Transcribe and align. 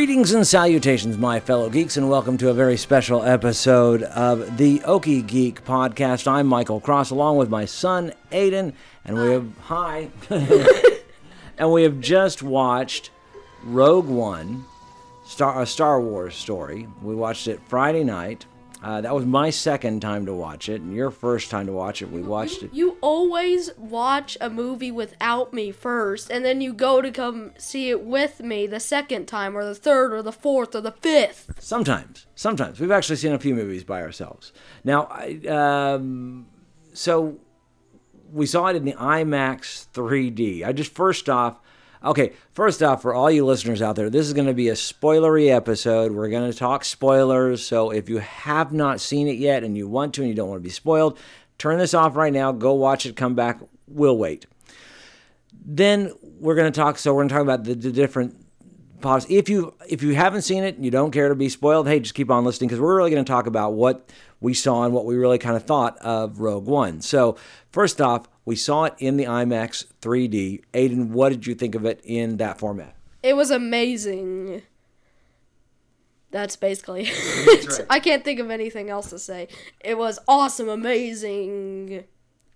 Greetings 0.00 0.32
and 0.32 0.46
salutations, 0.46 1.18
my 1.18 1.40
fellow 1.40 1.68
geeks, 1.68 1.98
and 1.98 2.08
welcome 2.08 2.38
to 2.38 2.48
a 2.48 2.54
very 2.54 2.78
special 2.78 3.22
episode 3.22 4.02
of 4.02 4.56
the 4.56 4.78
Okie 4.78 5.26
Geek 5.26 5.62
podcast. 5.62 6.26
I'm 6.26 6.46
Michael 6.46 6.80
Cross, 6.80 7.10
along 7.10 7.36
with 7.36 7.50
my 7.50 7.66
son 7.66 8.14
Aiden, 8.32 8.72
and 9.04 9.18
we 9.18 9.30
have 9.32 9.58
hi, 9.58 10.08
and 11.58 11.70
we 11.70 11.82
have 11.82 12.00
just 12.00 12.42
watched 12.42 13.10
Rogue 13.62 14.08
One, 14.08 14.64
Star 15.26 15.60
a 15.60 15.66
Star 15.66 16.00
Wars 16.00 16.34
story. 16.34 16.88
We 17.02 17.14
watched 17.14 17.46
it 17.46 17.60
Friday 17.68 18.02
night. 18.02 18.46
Uh, 18.82 19.00
that 19.02 19.14
was 19.14 19.26
my 19.26 19.50
second 19.50 20.00
time 20.00 20.24
to 20.24 20.32
watch 20.32 20.68
it, 20.68 20.80
and 20.80 20.94
your 20.94 21.10
first 21.10 21.50
time 21.50 21.66
to 21.66 21.72
watch 21.72 22.00
it. 22.00 22.10
We 22.10 22.22
watched 22.22 22.62
it. 22.62 22.70
You 22.72 22.96
always 23.02 23.70
watch 23.76 24.38
a 24.40 24.48
movie 24.48 24.90
without 24.90 25.52
me 25.52 25.70
first, 25.70 26.30
and 26.30 26.44
then 26.44 26.60
you 26.60 26.72
go 26.72 27.02
to 27.02 27.10
come 27.10 27.52
see 27.58 27.90
it 27.90 28.02
with 28.02 28.40
me 28.40 28.66
the 28.66 28.80
second 28.80 29.26
time, 29.26 29.56
or 29.56 29.64
the 29.64 29.74
third, 29.74 30.14
or 30.14 30.22
the 30.22 30.32
fourth, 30.32 30.74
or 30.74 30.80
the 30.80 30.92
fifth. 30.92 31.62
Sometimes, 31.62 32.26
sometimes 32.34 32.80
we've 32.80 32.90
actually 32.90 33.16
seen 33.16 33.32
a 33.32 33.38
few 33.38 33.54
movies 33.54 33.84
by 33.84 34.00
ourselves. 34.00 34.52
Now, 34.82 35.04
I, 35.10 35.40
um, 35.46 36.46
so 36.94 37.38
we 38.32 38.46
saw 38.46 38.66
it 38.68 38.76
in 38.76 38.84
the 38.84 38.94
IMAX 38.94 39.88
3D. 39.92 40.64
I 40.64 40.72
just 40.72 40.92
first 40.94 41.28
off, 41.28 41.60
okay, 42.04 42.32
first 42.52 42.82
off, 42.82 43.02
for 43.02 43.14
all 43.14 43.30
you 43.30 43.44
listeners 43.44 43.82
out 43.82 43.96
there, 43.96 44.10
this 44.10 44.26
is 44.26 44.32
going 44.32 44.46
to 44.46 44.54
be 44.54 44.68
a 44.68 44.74
spoilery 44.74 45.54
episode. 45.54 46.12
We're 46.12 46.28
going 46.28 46.50
to 46.50 46.56
talk 46.56 46.84
spoilers. 46.84 47.64
So 47.64 47.90
if 47.90 48.08
you 48.08 48.18
have 48.18 48.72
not 48.72 49.00
seen 49.00 49.28
it 49.28 49.38
yet 49.38 49.64
and 49.64 49.76
you 49.76 49.88
want 49.88 50.14
to 50.14 50.22
and 50.22 50.28
you 50.28 50.34
don't 50.34 50.48
want 50.48 50.60
to 50.60 50.64
be 50.64 50.70
spoiled, 50.70 51.18
turn 51.58 51.78
this 51.78 51.94
off 51.94 52.16
right 52.16 52.32
now. 52.32 52.52
Go 52.52 52.74
watch 52.74 53.06
it. 53.06 53.16
Come 53.16 53.34
back. 53.34 53.60
We'll 53.86 54.18
wait. 54.18 54.46
Then 55.64 56.12
we're 56.22 56.54
going 56.54 56.72
to 56.72 56.76
talk. 56.76 56.98
So 56.98 57.12
we're 57.12 57.20
going 57.20 57.28
to 57.28 57.34
talk 57.34 57.42
about 57.42 57.64
the, 57.64 57.74
the 57.74 57.92
different 57.92 58.36
pause. 59.00 59.26
If 59.28 59.48
you 59.48 59.74
if 59.88 60.02
you 60.02 60.14
haven't 60.14 60.42
seen 60.42 60.64
it 60.64 60.76
and 60.76 60.84
you 60.84 60.90
don't 60.90 61.10
care 61.10 61.28
to 61.28 61.34
be 61.34 61.48
spoiled, 61.48 61.88
hey, 61.88 62.00
just 62.00 62.14
keep 62.14 62.30
on 62.30 62.44
listening 62.44 62.68
because 62.68 62.80
we're 62.80 62.96
really 62.96 63.10
going 63.10 63.24
to 63.24 63.30
talk 63.30 63.46
about 63.46 63.74
what 63.74 64.08
we 64.40 64.54
saw 64.54 64.84
and 64.84 64.94
what 64.94 65.04
we 65.04 65.16
really 65.16 65.38
kind 65.38 65.56
of 65.56 65.64
thought 65.64 65.98
of 65.98 66.40
Rogue 66.40 66.66
One. 66.66 67.00
So 67.00 67.36
first 67.72 68.00
off, 68.00 68.28
we 68.44 68.56
saw 68.56 68.84
it 68.84 68.94
in 68.98 69.16
the 69.16 69.24
IMAX 69.24 69.86
3D. 70.02 70.62
Aiden, 70.72 71.08
what 71.10 71.30
did 71.30 71.46
you 71.46 71.54
think 71.54 71.74
of 71.74 71.84
it 71.84 72.00
in 72.04 72.38
that 72.38 72.58
format? 72.58 72.96
It 73.22 73.36
was 73.36 73.50
amazing. 73.50 74.62
That's 76.30 76.56
basically 76.56 77.02
it. 77.06 77.68
right. 77.68 77.86
I 77.90 78.00
can't 78.00 78.24
think 78.24 78.40
of 78.40 78.50
anything 78.50 78.88
else 78.88 79.10
to 79.10 79.18
say. 79.18 79.48
It 79.80 79.98
was 79.98 80.18
awesome, 80.28 80.68
amazing, 80.68 82.04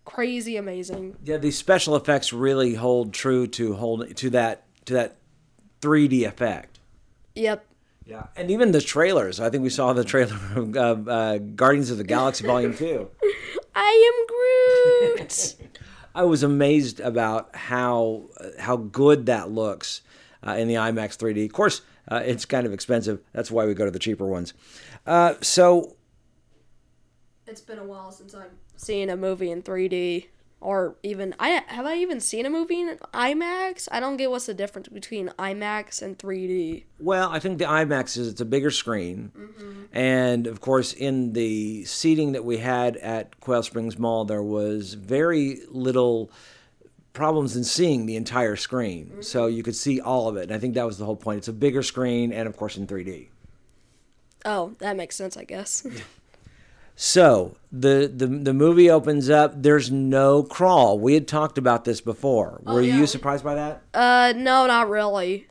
crazy 0.04 0.56
amazing. 0.56 1.16
Yeah, 1.24 1.38
the 1.38 1.50
special 1.50 1.96
effects 1.96 2.32
really 2.32 2.74
hold 2.74 3.12
true 3.12 3.46
to 3.48 3.74
hold 3.74 4.16
to 4.16 4.30
that 4.30 4.64
to 4.86 4.94
that 4.94 5.16
3D 5.80 6.26
effect. 6.26 6.78
Yep. 7.34 7.66
Yeah, 8.06 8.26
and 8.36 8.50
even 8.50 8.72
the 8.72 8.82
trailers. 8.82 9.40
I 9.40 9.48
think 9.48 9.62
we 9.62 9.70
saw 9.70 9.92
the 9.92 10.04
trailer 10.04 10.36
of 10.56 10.76
uh, 10.76 11.10
uh, 11.10 11.38
Guardians 11.38 11.90
of 11.90 11.98
the 11.98 12.04
Galaxy 12.04 12.46
Volume 12.46 12.74
Two. 12.76 13.10
I 13.74 14.12
am 15.10 15.16
Groot. 15.16 15.56
I 16.14 16.24
was 16.24 16.42
amazed 16.42 17.00
about 17.00 17.54
how 17.56 18.24
how 18.58 18.76
good 18.76 19.26
that 19.26 19.50
looks 19.50 20.02
uh, 20.46 20.52
in 20.52 20.68
the 20.68 20.74
IMAX 20.74 21.16
3D. 21.16 21.44
Of 21.46 21.52
course, 21.52 21.82
uh, 22.08 22.22
it's 22.24 22.44
kind 22.44 22.66
of 22.66 22.72
expensive. 22.72 23.20
That's 23.32 23.50
why 23.50 23.66
we 23.66 23.74
go 23.74 23.84
to 23.84 23.90
the 23.90 23.98
cheaper 23.98 24.26
ones. 24.26 24.54
Uh, 25.06 25.34
so 25.40 25.96
it's 27.46 27.60
been 27.60 27.78
a 27.78 27.84
while 27.84 28.12
since 28.12 28.34
I've 28.34 28.52
seen 28.76 29.10
a 29.10 29.16
movie 29.16 29.50
in 29.50 29.62
3D. 29.62 30.26
Or 30.60 30.96
even 31.02 31.34
I 31.38 31.62
have 31.66 31.84
I 31.84 31.96
even 31.96 32.20
seen 32.20 32.46
a 32.46 32.50
movie 32.50 32.80
in 32.80 32.96
IMAX? 33.12 33.86
I 33.92 34.00
don't 34.00 34.16
get 34.16 34.30
what's 34.30 34.46
the 34.46 34.54
difference 34.54 34.88
between 34.88 35.28
IMAX 35.38 36.00
and 36.00 36.18
3D. 36.18 36.84
Well, 36.98 37.28
I 37.28 37.38
think 37.38 37.58
the 37.58 37.66
IMAX 37.66 38.16
is 38.16 38.28
it's 38.28 38.40
a 38.40 38.46
bigger 38.46 38.70
screen, 38.70 39.30
mm-hmm. 39.36 39.82
and 39.92 40.46
of 40.46 40.62
course, 40.62 40.94
in 40.94 41.34
the 41.34 41.84
seating 41.84 42.32
that 42.32 42.46
we 42.46 42.56
had 42.56 42.96
at 42.96 43.38
Quail 43.40 43.62
Springs 43.62 43.98
Mall, 43.98 44.24
there 44.24 44.42
was 44.42 44.94
very 44.94 45.60
little 45.68 46.30
problems 47.12 47.56
in 47.56 47.64
seeing 47.64 48.06
the 48.06 48.16
entire 48.16 48.56
screen, 48.56 49.06
mm-hmm. 49.06 49.22
so 49.22 49.46
you 49.46 49.62
could 49.62 49.76
see 49.76 50.00
all 50.00 50.28
of 50.28 50.36
it. 50.36 50.44
And 50.44 50.52
I 50.52 50.58
think 50.58 50.74
that 50.74 50.86
was 50.86 50.96
the 50.96 51.04
whole 51.04 51.16
point. 51.16 51.38
It's 51.38 51.48
a 51.48 51.52
bigger 51.52 51.82
screen, 51.82 52.32
and 52.32 52.48
of 52.48 52.56
course, 52.56 52.78
in 52.78 52.86
3D. 52.86 53.28
Oh, 54.46 54.74
that 54.78 54.96
makes 54.96 55.16
sense, 55.16 55.36
I 55.36 55.44
guess. 55.44 55.86
So 56.96 57.56
the, 57.72 58.10
the 58.14 58.26
the 58.26 58.54
movie 58.54 58.88
opens 58.88 59.28
up. 59.28 59.62
There's 59.62 59.90
no 59.90 60.44
crawl. 60.44 60.98
We 60.98 61.14
had 61.14 61.26
talked 61.26 61.58
about 61.58 61.84
this 61.84 62.00
before. 62.00 62.60
Were 62.64 62.80
yeah, 62.80 62.98
you 62.98 63.06
surprised 63.06 63.42
by 63.42 63.54
that? 63.56 63.82
uh, 63.94 64.32
no, 64.36 64.66
not 64.66 64.88
really. 64.88 65.48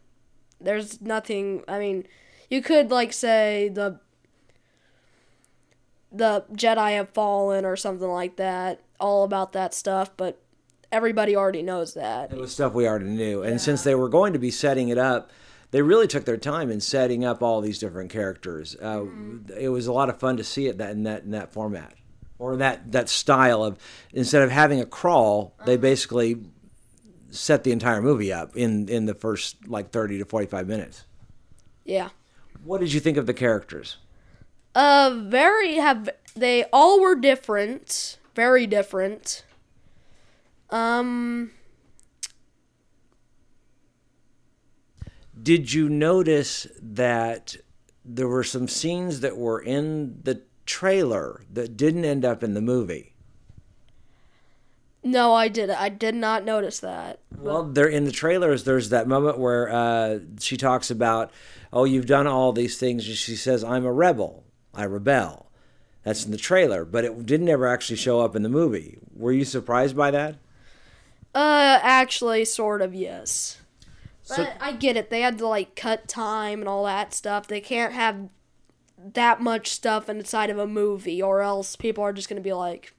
There's 0.62 1.02
nothing. 1.02 1.64
I 1.68 1.80
mean, 1.80 2.08
you 2.50 2.62
could 2.62 2.92
like 2.92 3.12
say 3.12 3.70
the 3.74 4.00
the 6.14 6.46
Jedi 6.54 6.96
have 6.96 7.10
fallen 7.10 7.66
or 7.66 7.76
something 7.76 8.08
like 8.08 8.38
that. 8.38 8.82
All 9.00 9.26
about 9.26 9.52
that 9.52 9.74
stuff, 9.74 10.16
but 10.16 10.42
everybody 10.94 11.36
already 11.36 11.64
knows 11.64 11.96
that. 11.96 12.32
It 12.32 12.38
was 12.38 12.54
stuff 12.54 12.74
we 12.74 12.88
already 12.88 13.10
knew. 13.10 13.42
And 13.42 13.60
since 13.60 13.84
they 13.84 13.96
were 13.96 14.08
going 14.08 14.32
to 14.32 14.40
be 14.40 14.52
setting 14.52 14.88
it 14.90 14.98
up, 14.98 15.32
they 15.74 15.82
really 15.82 16.06
took 16.06 16.24
their 16.24 16.38
time 16.38 16.70
in 16.70 16.80
setting 16.80 17.26
up 17.26 17.42
all 17.42 17.60
these 17.60 17.80
different 17.80 18.12
characters. 18.12 18.76
Uh, 18.80 19.06
It 19.60 19.70
was 19.70 19.88
a 19.88 19.92
lot 19.92 20.08
of 20.08 20.20
fun 20.20 20.38
to 20.38 20.44
see 20.44 20.68
it 20.68 20.78
that 20.78 20.92
in 20.92 21.04
that 21.04 21.24
in 21.24 21.32
that 21.32 21.52
format 21.52 21.96
or 22.38 22.56
that 22.58 22.92
that 22.92 23.10
style 23.10 23.64
of 23.64 23.80
instead 24.14 24.44
of 24.44 24.52
having 24.52 24.80
a 24.80 24.86
crawl, 24.86 25.56
they 25.66 25.76
basically 25.76 26.44
set 27.32 27.64
the 27.64 27.72
entire 27.72 28.04
movie 28.04 28.32
up 28.32 28.56
in 28.56 28.88
in 28.88 29.06
the 29.08 29.16
first 29.16 29.68
like 29.68 29.90
30 29.90 30.20
to 30.20 30.26
45 30.26 30.68
minutes. 30.68 31.06
Yeah. 31.84 32.10
What 32.64 32.80
did 32.80 32.94
you 32.94 33.00
think 33.00 33.18
of 33.18 33.26
the 33.26 33.34
characters? 33.34 33.98
Uh, 34.76 35.22
very 35.26 35.78
have 35.78 36.08
they 36.36 36.66
all 36.72 37.02
were 37.02 37.16
different, 37.16 38.20
very 38.36 38.68
different. 38.68 39.44
Um, 40.70 41.52
Did 45.42 45.74
you 45.74 45.90
notice 45.90 46.68
that 46.82 47.56
there 48.06 48.28
were 48.28 48.44
some 48.44 48.68
scenes 48.68 49.22
that 49.22 49.38
were 49.38 49.60
in 49.62 50.22
the 50.24 50.42
trailer 50.66 51.42
that 51.52 51.76
didn't 51.76 52.06
end 52.06 52.24
up 52.24 52.44
in 52.44 52.54
the 52.54 52.62
movie? 52.62 53.14
no, 55.04 55.34
I 55.34 55.50
did. 55.50 55.70
I 55.70 55.90
did 55.90 56.16
not 56.16 56.46
notice 56.46 56.80
that. 56.80 57.20
Well, 57.38 57.64
there 57.64 57.88
in 57.88 58.06
the 58.06 58.12
trailers, 58.12 58.64
there's 58.64 58.90
that 58.90 59.08
moment 59.08 59.38
where 59.38 59.70
uh, 59.70 60.20
she 60.40 60.56
talks 60.56 60.90
about, 60.90 61.32
"Oh, 61.74 61.84
you've 61.84 62.06
done 62.06 62.26
all 62.26 62.54
these 62.54 62.78
things," 62.78 63.08
and 63.08 63.18
she 63.18 63.36
says, 63.36 63.64
"I'm 63.64 63.86
a 63.86 63.92
rebel. 63.92 64.46
I 64.74 64.84
rebel." 64.86 65.48
That's 66.04 66.26
in 66.26 66.32
the 66.32 66.38
trailer, 66.38 66.86
but 66.86 67.06
it 67.06 67.26
didn't 67.26 67.50
ever 67.50 67.68
actually 67.68 67.96
show 67.96 68.22
up 68.22 68.36
in 68.36 68.44
the 68.44 68.50
movie. 68.50 68.98
Were 69.16 69.32
you 69.32 69.46
surprised 69.46 69.96
by 69.96 70.12
that? 70.12 70.36
Uh, 71.34 71.80
actually, 71.82 72.46
sort 72.46 72.82
of, 72.82 72.94
yes. 72.94 73.58
But 74.28 74.36
So- 74.36 74.48
I 74.60 74.72
get 74.74 74.96
it. 74.98 75.10
They 75.10 75.22
had 75.22 75.38
to 75.40 75.48
like 75.48 75.76
cut 75.76 76.08
time 76.08 76.60
and 76.60 76.68
all 76.70 76.86
that 76.86 77.14
stuff. 77.14 77.48
They 77.48 77.60
can't 77.62 77.94
have 77.94 78.30
that 78.98 79.42
much 79.42 79.68
stuff 79.70 80.08
inside 80.08 80.50
of 80.50 80.58
a 80.58 80.66
movie, 80.68 81.22
or 81.22 81.42
else 81.42 81.76
people 81.76 82.04
are 82.04 82.14
just 82.14 82.30
gonna 82.30 82.40
be 82.42 82.54
like 82.54 82.94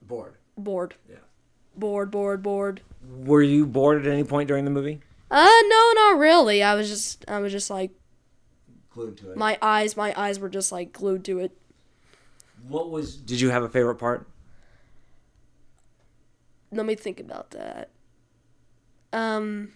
Bored. 0.00 0.34
bored, 0.56 0.94
Yeah. 1.08 1.16
bored, 1.76 2.10
bored, 2.10 2.42
bored. 2.42 2.80
Were 3.06 3.42
you 3.42 3.66
bored 3.66 4.06
at 4.06 4.10
any 4.12 4.24
point 4.24 4.48
during 4.48 4.64
the 4.64 4.70
movie? 4.70 5.00
Uh, 5.30 5.48
no, 5.66 5.92
not 5.94 6.18
really. 6.18 6.62
I 6.62 6.74
was 6.74 6.88
just, 6.88 7.24
I 7.28 7.38
was 7.40 7.52
just 7.52 7.68
like, 7.70 7.90
Glued 8.90 9.16
to 9.18 9.32
it. 9.32 9.36
my 9.36 9.58
eyes, 9.62 9.96
my 9.96 10.12
eyes 10.16 10.38
were 10.38 10.48
just 10.48 10.70
like 10.72 10.92
glued 10.92 11.24
to 11.26 11.38
it. 11.38 11.56
What 12.68 12.90
was? 12.90 13.16
Did 13.16 13.40
you 13.40 13.50
have 13.50 13.62
a 13.62 13.68
favorite 13.68 13.96
part? 13.96 14.26
Let 16.70 16.86
me 16.86 16.94
think 16.94 17.20
about 17.20 17.50
that. 17.50 17.90
Um, 19.12 19.72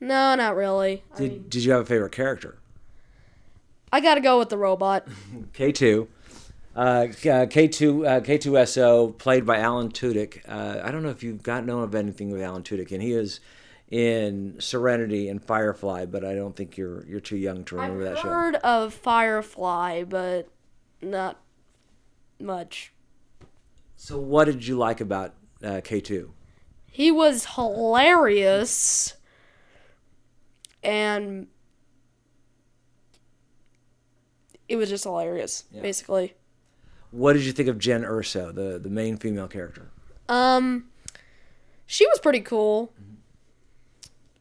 no, 0.00 0.34
not 0.34 0.56
really. 0.56 1.04
I 1.14 1.18
Did 1.18 1.32
mean, 1.32 1.44
Did 1.48 1.64
you 1.64 1.72
have 1.72 1.82
a 1.82 1.86
favorite 1.86 2.12
character? 2.12 2.58
I 3.92 4.00
gotta 4.00 4.20
go 4.20 4.38
with 4.38 4.48
the 4.48 4.58
robot. 4.58 5.06
K 5.52 5.72
two. 5.72 6.08
Uh, 6.74 7.08
K 7.20 7.68
two 7.68 8.06
uh, 8.06 8.20
K 8.20 8.38
two 8.38 8.64
SO 8.64 9.08
played 9.10 9.44
by 9.44 9.58
Alan 9.58 9.90
Tudyk. 9.90 10.40
Uh, 10.48 10.80
I 10.82 10.90
don't 10.90 11.02
know 11.02 11.10
if 11.10 11.22
you've 11.22 11.42
got 11.42 11.66
know 11.66 11.80
of 11.80 11.94
anything 11.94 12.30
with 12.30 12.40
Alan 12.40 12.62
Tudyk, 12.62 12.92
and 12.92 13.02
he 13.02 13.12
is 13.12 13.40
in 13.90 14.54
Serenity 14.60 15.28
and 15.28 15.42
Firefly, 15.42 16.06
but 16.06 16.24
I 16.24 16.34
don't 16.34 16.54
think 16.54 16.76
you're 16.76 17.04
you're 17.06 17.20
too 17.20 17.36
young 17.36 17.64
to 17.64 17.80
I've 17.80 17.90
remember 17.90 18.04
that 18.04 18.18
show. 18.18 18.28
I've 18.28 18.34
heard 18.34 18.54
of 18.56 18.94
Firefly, 18.94 20.04
but 20.04 20.48
not 21.02 21.40
much. 22.38 22.92
So, 23.96 24.18
what 24.18 24.44
did 24.44 24.66
you 24.66 24.78
like 24.78 25.00
about 25.00 25.34
uh, 25.62 25.80
K 25.82 26.00
two? 26.00 26.32
He 26.86 27.10
was 27.10 27.46
hilarious, 27.56 29.14
and 30.82 31.46
it 34.68 34.76
was 34.76 34.88
just 34.88 35.04
hilarious, 35.04 35.64
Yeah. 35.70 35.82
basically. 35.82 36.34
What 37.10 37.32
did 37.32 37.42
you 37.42 37.52
think 37.52 37.68
of 37.68 37.78
Jyn 37.78 38.04
Erso, 38.08 38.54
the 38.54 38.78
the 38.78 38.88
main 38.90 39.16
female 39.16 39.48
character? 39.48 39.90
Um, 40.28 40.88
she 41.86 42.06
was 42.06 42.20
pretty 42.20 42.40
cool. 42.40 42.92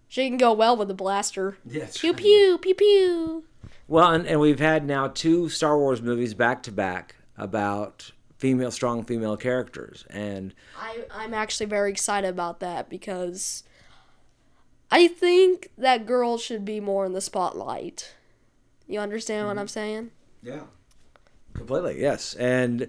She 0.08 0.28
can 0.28 0.38
go 0.38 0.54
well 0.54 0.76
with 0.78 0.88
the 0.88 0.94
blaster. 0.94 1.58
Yeah, 1.66 1.88
Pew 1.94 2.12
right. 2.12 2.18
pew 2.22 2.58
pew 2.60 2.76
pew. 2.76 3.44
Well, 3.88 4.12
and, 4.12 4.28
and 4.28 4.40
we've 4.40 4.60
had 4.60 4.86
now 4.86 5.08
two 5.08 5.50
Star 5.50 5.78
Wars 5.80 6.02
movies 6.02 6.36
back 6.36 6.62
to 6.64 6.72
back 6.72 7.16
about 7.38 8.12
female, 8.38 8.70
strong 8.70 9.04
female 9.04 9.36
characters, 9.36 10.06
and 10.12 10.54
I 10.80 11.06
I'm 11.12 11.34
actually 11.34 11.66
very 11.66 11.90
excited 11.92 12.28
about 12.30 12.60
that 12.60 12.88
because 12.88 13.64
I 14.92 15.08
think 15.08 15.70
that 15.78 16.06
girls 16.06 16.42
should 16.42 16.66
be 16.66 16.80
more 16.80 17.06
in 17.06 17.14
the 17.14 17.22
spotlight. 17.22 18.16
You 18.88 19.00
understand 19.00 19.48
what 19.48 19.58
I'm 19.58 19.68
saying? 19.68 20.12
yeah, 20.42 20.62
completely 21.54 22.02
yes. 22.02 22.34
And 22.36 22.88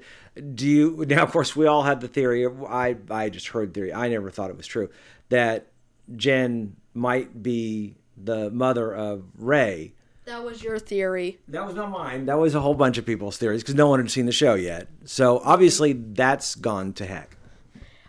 do 0.54 0.66
you 0.66 1.04
now? 1.06 1.22
Of 1.24 1.32
course, 1.32 1.54
we 1.54 1.66
all 1.66 1.82
had 1.82 2.00
the 2.00 2.08
theory. 2.08 2.46
I 2.46 2.96
I 3.10 3.28
just 3.28 3.48
heard 3.48 3.74
theory. 3.74 3.92
I 3.92 4.08
never 4.08 4.30
thought 4.30 4.50
it 4.50 4.56
was 4.56 4.66
true 4.66 4.88
that 5.28 5.66
Jyn 6.14 6.72
might 6.94 7.42
be 7.42 7.96
the 8.16 8.50
mother 8.50 8.94
of 8.94 9.24
Rey. 9.36 9.92
That 10.24 10.44
was 10.44 10.62
your 10.62 10.78
theory. 10.78 11.38
That 11.48 11.66
was 11.66 11.74
not 11.74 11.90
mine. 11.90 12.26
That 12.26 12.38
was 12.38 12.54
a 12.54 12.60
whole 12.60 12.74
bunch 12.74 12.98
of 12.98 13.04
people's 13.06 13.36
theories 13.36 13.62
because 13.62 13.74
no 13.74 13.88
one 13.88 13.98
had 13.98 14.10
seen 14.10 14.26
the 14.26 14.32
show 14.32 14.54
yet. 14.54 14.86
So 15.04 15.40
obviously 15.44 15.92
that's 15.92 16.54
gone 16.54 16.92
to 16.94 17.06
heck. 17.06 17.36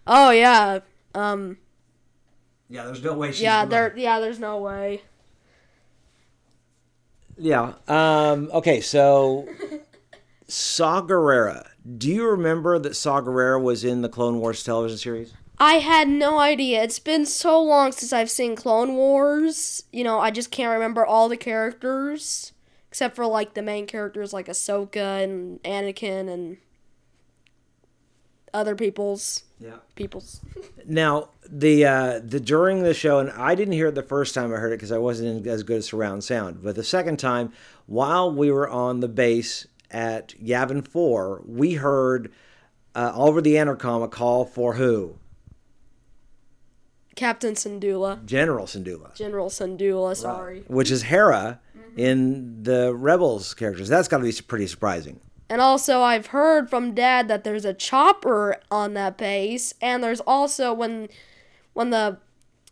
Oh 0.05 0.29
yeah. 0.29 0.79
Um 1.15 1.57
Yeah, 2.71 2.85
there's 2.85 3.03
no 3.03 3.13
way 3.13 3.33
she's 3.33 3.41
yeah, 3.41 3.65
there 3.65 3.93
yeah, 3.97 4.21
there's 4.21 4.39
no 4.39 4.57
way. 4.57 5.01
Yeah. 7.37 7.73
Um, 7.85 8.49
okay, 8.53 8.79
so 8.79 9.45
Saw 10.47 11.01
Gerrera. 11.01 11.67
Do 11.97 12.09
you 12.09 12.25
remember 12.29 12.79
that 12.79 12.95
Saw 12.95 13.19
Gerrera 13.19 13.61
was 13.61 13.83
in 13.83 14.03
the 14.03 14.09
Clone 14.09 14.39
Wars 14.39 14.63
television 14.63 14.97
series? 14.97 15.33
I 15.59 15.75
had 15.75 16.07
no 16.07 16.39
idea. 16.39 16.81
It's 16.81 16.97
been 16.97 17.25
so 17.25 17.61
long 17.61 17.91
since 17.91 18.13
I've 18.13 18.31
seen 18.31 18.55
Clone 18.55 18.95
Wars. 18.95 19.83
You 19.91 20.05
know, 20.05 20.19
I 20.19 20.31
just 20.31 20.49
can't 20.49 20.71
remember 20.71 21.05
all 21.05 21.27
the 21.27 21.37
characters 21.37 22.53
except 22.87 23.17
for 23.17 23.25
like 23.25 23.53
the 23.53 23.61
main 23.61 23.85
characters 23.85 24.31
like 24.31 24.47
Ahsoka 24.47 25.21
and 25.21 25.61
Anakin 25.63 26.29
and 26.29 26.57
other 28.53 28.75
people's 28.75 29.43
Yeah. 29.59 29.77
people's. 29.95 30.41
Now, 30.87 31.29
the 31.49 31.85
uh, 31.85 32.19
the 32.23 32.39
during 32.39 32.83
the 32.83 32.93
show, 32.93 33.19
and 33.19 33.29
I 33.31 33.55
didn't 33.55 33.73
hear 33.73 33.87
it 33.87 33.95
the 33.95 34.03
first 34.03 34.33
time 34.33 34.53
I 34.53 34.57
heard 34.57 34.71
it 34.73 34.77
because 34.77 34.91
I 34.91 34.97
wasn't 34.97 35.45
in 35.45 35.51
as 35.51 35.63
good 35.63 35.77
as 35.77 35.85
surround 35.87 36.23
sound. 36.23 36.61
But 36.63 36.75
the 36.75 36.83
second 36.83 37.17
time, 37.17 37.51
while 37.85 38.31
we 38.31 38.51
were 38.51 38.67
on 38.69 38.99
the 38.99 39.07
base 39.07 39.67
at 39.89 40.29
Yavin 40.43 40.87
Four, 40.87 41.41
we 41.45 41.73
heard 41.75 42.31
uh, 42.95 43.11
over 43.15 43.41
the 43.41 43.57
intercom 43.57 44.01
a 44.01 44.07
call 44.07 44.45
for 44.45 44.73
who? 44.75 45.15
Captain 47.15 47.53
Syndulla 47.55 48.23
General 48.25 48.65
Syndulla 48.65 49.13
General 49.15 49.49
Syndulla 49.49 50.15
sorry. 50.15 50.63
Which 50.67 50.89
is 50.89 51.03
Hera 51.03 51.59
in 51.97 52.63
the 52.63 52.93
Rebels 52.95 53.53
characters. 53.53 53.89
That's 53.89 54.07
got 54.07 54.19
to 54.19 54.23
be 54.23 54.31
pretty 54.47 54.65
surprising. 54.67 55.19
And 55.51 55.59
also, 55.59 56.01
I've 56.01 56.27
heard 56.27 56.69
from 56.69 56.93
Dad 56.93 57.27
that 57.27 57.43
there's 57.43 57.65
a 57.65 57.73
chopper 57.73 58.55
on 58.71 58.93
that 58.93 59.17
base, 59.17 59.73
and 59.81 60.01
there's 60.01 60.21
also 60.21 60.71
when 60.73 61.09
when 61.73 61.89
the 61.89 62.19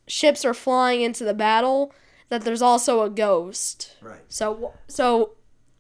ships 0.07 0.45
are 0.45 0.53
flying 0.53 1.01
into 1.01 1.25
the 1.25 1.33
battle, 1.33 1.93
that 2.29 2.43
there's 2.43 2.61
also 2.61 3.01
a 3.03 3.09
ghost. 3.09 3.97
Right. 4.01 4.21
So 4.29 4.73
so 4.87 5.33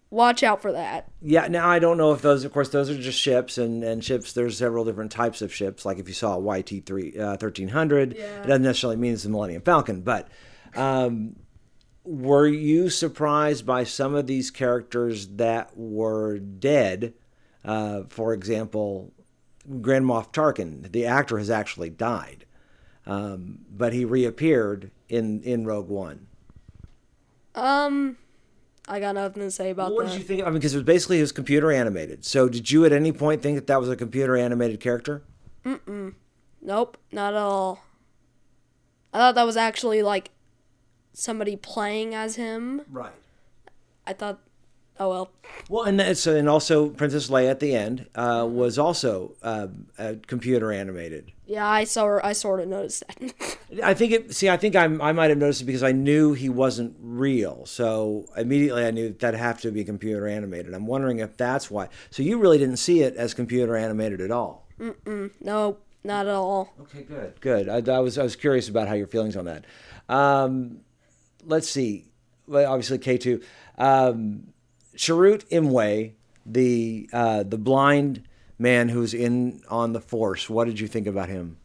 watch 0.09 0.43
out 0.43 0.61
for 0.61 0.73
that. 0.73 1.07
Yeah, 1.21 1.47
now 1.47 1.69
I 1.69 1.79
don't 1.79 1.97
know 1.97 2.11
if 2.11 2.21
those, 2.21 2.43
of 2.43 2.51
course, 2.51 2.67
those 2.67 2.89
are 2.89 2.97
just 2.97 3.17
ships, 3.19 3.57
and, 3.57 3.81
and 3.81 4.03
ships, 4.03 4.33
there's 4.33 4.57
several 4.57 4.83
different 4.83 5.11
types 5.11 5.41
of 5.41 5.53
ships. 5.53 5.85
Like 5.85 5.99
if 5.99 6.07
you 6.09 6.13
saw 6.13 6.35
a 6.35 6.57
YT 6.59 6.85
three 6.85 7.17
uh, 7.17 7.37
1300, 7.37 8.13
Yeah. 8.17 8.23
it 8.43 8.47
doesn't 8.47 8.63
necessarily 8.63 8.97
mean 8.97 9.13
it's 9.13 9.23
the 9.23 9.29
Millennium 9.29 9.61
Falcon. 9.61 10.01
But 10.01 10.27
um, 10.75 11.37
were 12.03 12.47
you 12.47 12.89
surprised 12.89 13.65
by 13.65 13.83
some 13.83 14.15
of 14.15 14.27
these 14.27 14.51
characters 14.51 15.27
that 15.27 15.71
were 15.75 16.39
dead? 16.39 17.13
Uh, 17.63 18.03
for 18.09 18.33
example, 18.33 19.11
Grand 19.81 20.05
Moff 20.05 20.31
Tarkin, 20.31 20.91
the 20.91 21.05
actor 21.05 21.37
has 21.37 21.49
actually 21.49 21.89
died, 21.89 22.45
um, 23.05 23.59
but 23.69 23.93
he 23.93 24.05
reappeared 24.05 24.91
in, 25.07 25.41
in 25.43 25.65
Rogue 25.65 25.89
One. 25.89 26.27
Um, 27.53 28.17
I 28.87 28.99
got 28.99 29.15
nothing 29.15 29.43
to 29.43 29.51
say 29.51 29.69
about 29.69 29.91
What 29.91 30.05
that. 30.05 30.05
What 30.05 30.11
did 30.13 30.19
you 30.19 30.23
think? 30.23 30.41
I 30.41 30.45
mean, 30.45 30.55
because 30.55 30.73
it 30.73 30.77
was 30.77 30.85
basically 30.85 31.19
was 31.21 31.31
computer 31.31 31.71
animated. 31.71 32.25
So, 32.25 32.47
did 32.47 32.71
you 32.71 32.85
at 32.85 32.91
any 32.91 33.11
point 33.11 33.41
think 33.41 33.55
that 33.55 33.67
that 33.67 33.79
was 33.79 33.89
a 33.89 33.95
computer 33.95 34.37
animated 34.37 34.79
character? 34.79 35.23
Mm 35.65 35.79
mm. 35.81 36.13
Nope, 36.61 36.97
not 37.11 37.33
at 37.33 37.39
all. 37.39 37.83
I 39.13 39.17
thought 39.17 39.35
that 39.35 39.45
was 39.45 39.57
actually 39.57 40.01
like 40.01 40.31
somebody 41.13 41.55
playing 41.55 42.15
as 42.15 42.35
him. 42.35 42.81
Right. 42.89 43.13
I 44.05 44.13
thought, 44.13 44.39
oh 44.99 45.09
well. 45.09 45.31
Well, 45.69 45.83
and 45.83 45.99
that's, 45.99 46.25
and 46.25 46.49
also 46.49 46.89
Princess 46.89 47.29
Leia 47.29 47.49
at 47.49 47.59
the 47.59 47.75
end 47.75 48.07
uh, 48.15 48.47
was 48.49 48.79
also 48.79 49.35
uh, 49.43 49.67
uh, 49.97 50.13
computer 50.27 50.71
animated. 50.71 51.31
Yeah, 51.45 51.67
I 51.67 51.83
saw. 51.83 52.05
Her, 52.05 52.25
I 52.25 52.33
sort 52.33 52.59
of 52.59 52.67
noticed 52.67 53.03
that. 53.07 53.57
I 53.83 53.95
think 53.95 54.11
it. 54.11 54.35
See, 54.35 54.49
I 54.49 54.57
think 54.57 54.75
I 54.75 54.83
I 54.83 55.11
might 55.13 55.29
have 55.29 55.39
noticed 55.39 55.61
it 55.61 55.65
because 55.65 55.81
I 55.81 55.91
knew 55.91 56.33
he 56.33 56.47
wasn't 56.47 56.95
real. 56.99 57.65
So 57.65 58.25
immediately 58.37 58.85
I 58.85 58.91
knew 58.91 59.07
that 59.09 59.19
that'd 59.19 59.39
have 59.39 59.59
to 59.61 59.71
be 59.71 59.83
computer 59.83 60.27
animated. 60.27 60.75
I'm 60.75 60.85
wondering 60.85 61.19
if 61.19 61.37
that's 61.37 61.71
why. 61.71 61.89
So 62.11 62.21
you 62.21 62.37
really 62.37 62.59
didn't 62.59 62.77
see 62.77 63.01
it 63.01 63.15
as 63.15 63.33
computer 63.33 63.75
animated 63.75 64.21
at 64.21 64.29
all. 64.29 64.67
No, 65.41 65.77
not 66.03 66.27
at 66.27 66.33
all. 66.33 66.73
Okay, 66.81 67.01
good, 67.01 67.41
good. 67.41 67.67
I, 67.67 67.95
I 67.95 67.99
was 67.99 68.17
I 68.17 68.23
was 68.23 68.35
curious 68.35 68.69
about 68.69 68.87
how 68.87 68.93
your 68.93 69.07
feelings 69.07 69.35
on 69.35 69.45
that. 69.45 69.65
Um, 70.07 70.81
let's 71.45 71.69
see. 71.69 72.05
Well, 72.47 72.71
obviously 72.71 72.97
K 72.97 73.17
two. 73.17 73.41
Um, 73.77 74.53
Chirrut 74.95 75.47
Imwe, 75.49 76.13
the 76.45 77.09
uh, 77.13 77.43
the 77.43 77.57
blind 77.57 78.23
man 78.57 78.89
who's 78.89 79.13
in 79.13 79.61
on 79.69 79.93
the 79.93 80.01
Force. 80.01 80.49
What 80.49 80.65
did 80.65 80.79
you 80.79 80.87
think 80.87 81.07
about 81.07 81.29
him? 81.29 81.57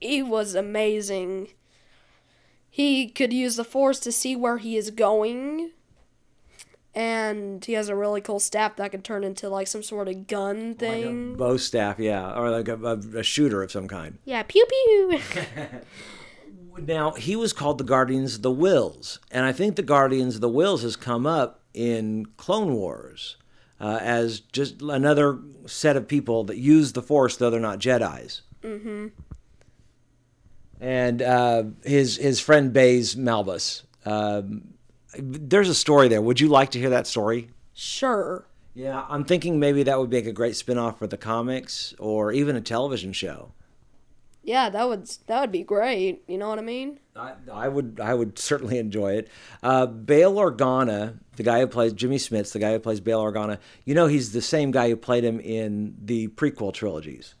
he 0.00 0.22
was 0.22 0.54
amazing. 0.54 1.48
He 2.68 3.08
could 3.08 3.32
use 3.32 3.56
the 3.56 3.64
force 3.64 3.98
to 4.00 4.12
see 4.12 4.36
where 4.36 4.58
he 4.58 4.76
is 4.76 4.90
going. 4.90 5.70
And 6.94 7.64
he 7.64 7.72
has 7.72 7.88
a 7.88 7.96
really 7.96 8.20
cool 8.20 8.38
staff 8.40 8.76
that 8.76 8.90
can 8.90 9.02
turn 9.02 9.24
into 9.24 9.48
like 9.48 9.66
some 9.66 9.82
sort 9.82 10.08
of 10.08 10.26
gun 10.26 10.74
thing. 10.74 11.36
Bow 11.36 11.56
staff, 11.56 11.98
yeah, 11.98 12.34
or 12.38 12.50
like 12.50 12.68
a, 12.68 12.76
a, 12.76 13.18
a 13.18 13.22
shooter 13.22 13.62
of 13.62 13.70
some 13.70 13.88
kind. 13.88 14.18
yeah, 14.24 14.42
pew 14.42 14.64
pew. 14.66 15.18
Now 16.78 17.12
he 17.12 17.36
was 17.36 17.52
called 17.52 17.78
the 17.78 17.84
Guardians 17.84 18.36
of 18.36 18.42
the 18.42 18.50
Whills, 18.50 19.18
and 19.30 19.44
I 19.44 19.52
think 19.52 19.76
the 19.76 19.82
Guardians 19.82 20.36
of 20.36 20.40
the 20.40 20.50
Whills 20.50 20.82
has 20.82 20.96
come 20.96 21.26
up 21.26 21.62
in 21.74 22.26
Clone 22.36 22.74
Wars 22.74 23.36
uh, 23.80 23.98
as 24.00 24.40
just 24.40 24.82
another 24.82 25.38
set 25.66 25.96
of 25.96 26.08
people 26.08 26.44
that 26.44 26.58
use 26.58 26.92
the 26.92 27.02
Force, 27.02 27.36
though 27.36 27.50
they're 27.50 27.60
not 27.60 27.78
Jedi's. 27.78 28.42
Mm-hmm. 28.62 29.08
And 30.80 31.22
uh, 31.22 31.64
his 31.84 32.16
his 32.16 32.40
friend 32.40 32.72
Baze 32.72 33.14
Malbus. 33.14 33.82
Um, 34.04 34.74
there's 35.18 35.68
a 35.68 35.74
story 35.74 36.08
there. 36.08 36.20
Would 36.20 36.40
you 36.40 36.48
like 36.48 36.70
to 36.72 36.78
hear 36.78 36.90
that 36.90 37.06
story? 37.06 37.50
sure. 37.74 38.46
Yeah, 38.74 39.06
I'm 39.08 39.24
thinking 39.24 39.58
maybe 39.58 39.84
that 39.84 39.98
would 39.98 40.10
make 40.10 40.26
a 40.26 40.32
great 40.32 40.54
spin-off 40.54 40.98
for 40.98 41.06
the 41.06 41.16
comics 41.16 41.94
or 41.98 42.30
even 42.30 42.56
a 42.56 42.60
television 42.60 43.14
show. 43.14 43.52
Yeah, 44.46 44.70
that 44.70 44.88
would 44.88 45.08
that 45.26 45.40
would 45.40 45.50
be 45.50 45.64
great. 45.64 46.22
You 46.28 46.38
know 46.38 46.48
what 46.48 46.60
I 46.60 46.62
mean? 46.62 47.00
I, 47.16 47.32
I 47.52 47.66
would 47.66 47.98
I 48.00 48.14
would 48.14 48.38
certainly 48.38 48.78
enjoy 48.78 49.14
it. 49.14 49.28
Uh, 49.60 49.86
Bail 49.86 50.36
Organa, 50.36 51.18
the 51.34 51.42
guy 51.42 51.58
who 51.58 51.66
plays 51.66 51.92
Jimmy 51.92 52.16
Smits, 52.16 52.52
the 52.52 52.60
guy 52.60 52.72
who 52.72 52.78
plays 52.78 53.00
Bail 53.00 53.20
Organa, 53.20 53.58
you 53.84 53.92
know 53.96 54.06
he's 54.06 54.32
the 54.32 54.40
same 54.40 54.70
guy 54.70 54.88
who 54.88 54.94
played 54.94 55.24
him 55.24 55.40
in 55.40 55.96
the 56.00 56.28
prequel 56.28 56.72
trilogies. 56.72 57.34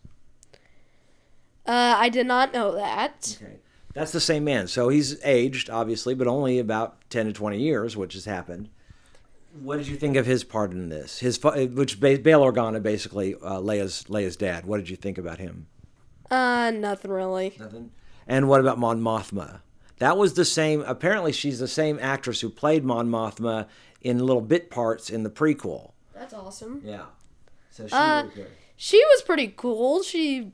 Uh, 1.64 1.94
I 1.96 2.08
did 2.08 2.26
not 2.26 2.52
know 2.52 2.74
that. 2.74 3.38
Okay, 3.40 3.58
that's 3.94 4.10
the 4.10 4.20
same 4.20 4.42
man. 4.42 4.66
So 4.66 4.88
he's 4.88 5.24
aged, 5.24 5.70
obviously, 5.70 6.12
but 6.14 6.26
only 6.26 6.58
about 6.58 7.08
ten 7.08 7.26
to 7.26 7.32
twenty 7.32 7.60
years, 7.60 7.96
which 7.96 8.14
has 8.14 8.24
happened. 8.24 8.68
What 9.60 9.76
did 9.76 9.86
you 9.86 9.96
think 9.96 10.16
of 10.16 10.26
his 10.26 10.42
part 10.42 10.72
in 10.72 10.88
this? 10.88 11.20
His 11.20 11.40
which 11.42 12.00
Ba- 12.00 12.18
Bail 12.18 12.40
Organa, 12.42 12.82
basically 12.82 13.36
uh, 13.36 13.60
Leia's 13.60 14.04
Leia's 14.08 14.34
dad. 14.34 14.66
What 14.66 14.78
did 14.78 14.88
you 14.88 14.96
think 14.96 15.18
about 15.18 15.38
him? 15.38 15.68
Uh, 16.30 16.70
nothing 16.74 17.10
really. 17.10 17.56
Nothing. 17.58 17.90
And 18.26 18.48
what 18.48 18.60
about 18.60 18.78
Mon 18.78 19.00
Mothma? 19.00 19.60
That 19.98 20.16
was 20.18 20.34
the 20.34 20.44
same. 20.44 20.82
Apparently, 20.82 21.32
she's 21.32 21.58
the 21.58 21.68
same 21.68 21.98
actress 22.02 22.40
who 22.40 22.50
played 22.50 22.84
Mon 22.84 23.08
Mothma 23.08 23.66
in 24.02 24.18
little 24.18 24.42
bit 24.42 24.70
parts 24.70 25.08
in 25.10 25.22
the 25.22 25.30
prequel. 25.30 25.92
That's 26.14 26.34
awesome. 26.34 26.82
Yeah. 26.84 27.06
So 27.70 27.86
she 27.86 27.94
Uh, 27.94 28.24
was 28.24 28.34
good. 28.34 28.50
She 28.76 28.98
was 28.98 29.22
pretty 29.22 29.52
cool. 29.56 30.02
She 30.02 30.52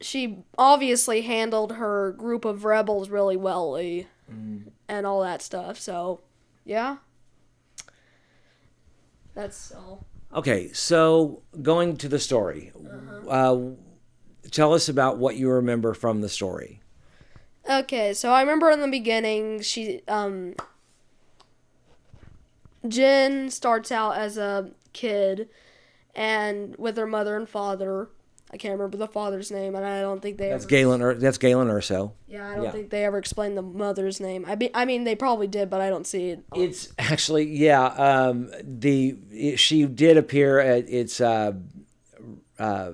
she 0.00 0.44
obviously 0.56 1.22
handled 1.22 1.72
her 1.72 2.12
group 2.12 2.44
of 2.44 2.64
rebels 2.64 3.08
really 3.10 3.36
well 3.36 3.74
and 3.76 5.06
all 5.06 5.22
that 5.22 5.42
stuff. 5.42 5.76
So, 5.80 6.20
yeah. 6.64 6.98
That's 9.34 9.72
all. 9.72 10.04
Okay, 10.32 10.72
so 10.72 11.42
going 11.62 11.96
to 11.96 12.08
the 12.08 12.18
story, 12.20 12.70
uh, 13.28 13.56
tell 14.50 14.74
us 14.74 14.88
about 14.88 15.18
what 15.18 15.36
you 15.36 15.50
remember 15.50 15.94
from 15.94 16.20
the 16.20 16.28
story. 16.28 16.80
Okay, 17.68 18.14
so 18.14 18.30
I 18.30 18.40
remember 18.40 18.70
in 18.70 18.80
the 18.80 18.88
beginning, 18.88 19.60
she 19.60 20.02
um, 20.08 20.54
Jyn 22.86 23.50
starts 23.50 23.92
out 23.92 24.16
as 24.16 24.38
a 24.38 24.70
kid, 24.92 25.48
and 26.14 26.74
with 26.76 26.96
her 26.96 27.06
mother 27.06 27.36
and 27.36 27.48
father. 27.48 28.08
I 28.50 28.56
can't 28.56 28.72
remember 28.72 28.96
the 28.96 29.06
father's 29.06 29.50
name, 29.50 29.74
and 29.74 29.84
I 29.84 30.00
don't 30.00 30.22
think 30.22 30.38
they 30.38 30.48
That's 30.48 30.64
ever. 30.64 30.70
Galen. 30.70 31.02
Ur- 31.02 31.14
that's 31.16 31.36
Galen 31.36 31.68
Erso. 31.68 32.12
yeah, 32.26 32.48
I 32.48 32.54
don't 32.54 32.64
yeah. 32.64 32.70
think 32.70 32.88
they 32.88 33.04
ever 33.04 33.18
explained 33.18 33.58
the 33.58 33.62
mother's 33.62 34.20
name. 34.20 34.46
I 34.48 34.54
be, 34.54 34.70
I 34.72 34.86
mean, 34.86 35.04
they 35.04 35.14
probably 35.14 35.48
did, 35.48 35.68
but 35.68 35.82
I 35.82 35.90
don't 35.90 36.06
see 36.06 36.30
it. 36.30 36.44
It's 36.54 36.90
actually 36.98 37.44
yeah. 37.54 37.84
Um, 37.84 38.50
the 38.62 39.56
she 39.56 39.84
did 39.84 40.16
appear 40.16 40.60
at 40.60 40.88
it's 40.88 41.20
uh, 41.20 41.52
uh, 42.58 42.92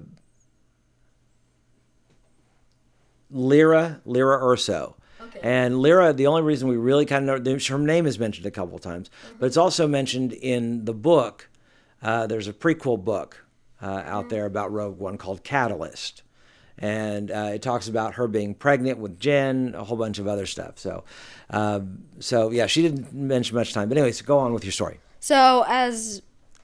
Lyra 3.35 4.01
Lyra 4.07 4.41
Erso. 4.41 4.95
Okay. 5.21 5.41
And 5.43 5.83
Lyra, 5.83 6.13
the 6.13 6.27
only 6.27 6.43
reason 6.43 6.69
we 6.69 6.77
really 6.77 7.05
kind 7.05 7.29
of 7.29 7.43
know 7.43 7.59
her 7.59 7.79
name 7.79 8.07
is 8.07 8.19
mentioned 8.19 8.47
a 8.47 8.51
couple 8.51 8.77
of 8.77 8.81
times, 8.81 9.11
but 9.39 9.47
it's 9.47 9.57
also 9.57 9.87
mentioned 9.89 10.33
in 10.33 10.85
the 10.85 10.95
book. 10.95 11.49
Uh, 12.01 12.27
there's 12.27 12.47
a 12.47 12.53
prequel 12.53 13.03
book 13.03 13.45
uh, 13.83 14.03
out 14.07 14.29
there 14.29 14.47
about 14.47 14.73
Rogue 14.73 14.99
One 14.99 15.19
called 15.19 15.43
Catalyst, 15.43 16.23
and 16.79 17.31
uh, 17.31 17.51
it 17.55 17.63
talks 17.63 17.89
about 17.89 18.15
her 18.15 18.29
being 18.29 18.55
pregnant 18.55 18.99
with 18.99 19.19
Jyn, 19.19 19.75
a 19.75 19.85
whole 19.85 19.97
bunch 19.97 20.19
of 20.19 20.29
other 20.29 20.47
stuff. 20.47 20.79
So, 20.79 21.05
um, 21.51 22.05
so 22.21 22.51
yeah, 22.51 22.67
she 22.67 22.83
didn't 22.83 23.13
mention 23.13 23.57
much 23.57 23.73
time. 23.73 23.89
But 23.89 23.99
anyways, 23.99 24.23
go 24.23 24.39
on 24.39 24.53
with 24.53 24.65
your 24.65 24.73
story. 24.73 25.01
So 25.19 25.65
as 25.67 26.23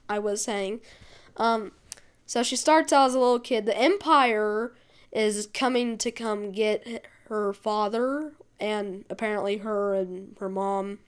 I 0.09 0.19
was 0.19 0.43
saying, 0.43 0.81
um, 1.37 1.73
so 2.27 2.43
she 2.43 2.55
starts 2.55 2.93
out 2.93 3.07
as 3.07 3.15
a 3.15 3.19
little 3.19 3.41
kid. 3.41 3.67
The 3.67 3.77
Empire 3.77 4.73
is 5.12 5.49
coming 5.52 5.99
to 5.99 6.11
come 6.11 6.52
get 6.52 7.07
her 7.29 7.52
father 7.52 8.33
and 8.59 9.05
apparently 9.11 9.59
her 9.59 9.95
and 9.95 10.37
her 10.38 10.49
mom. 10.49 10.99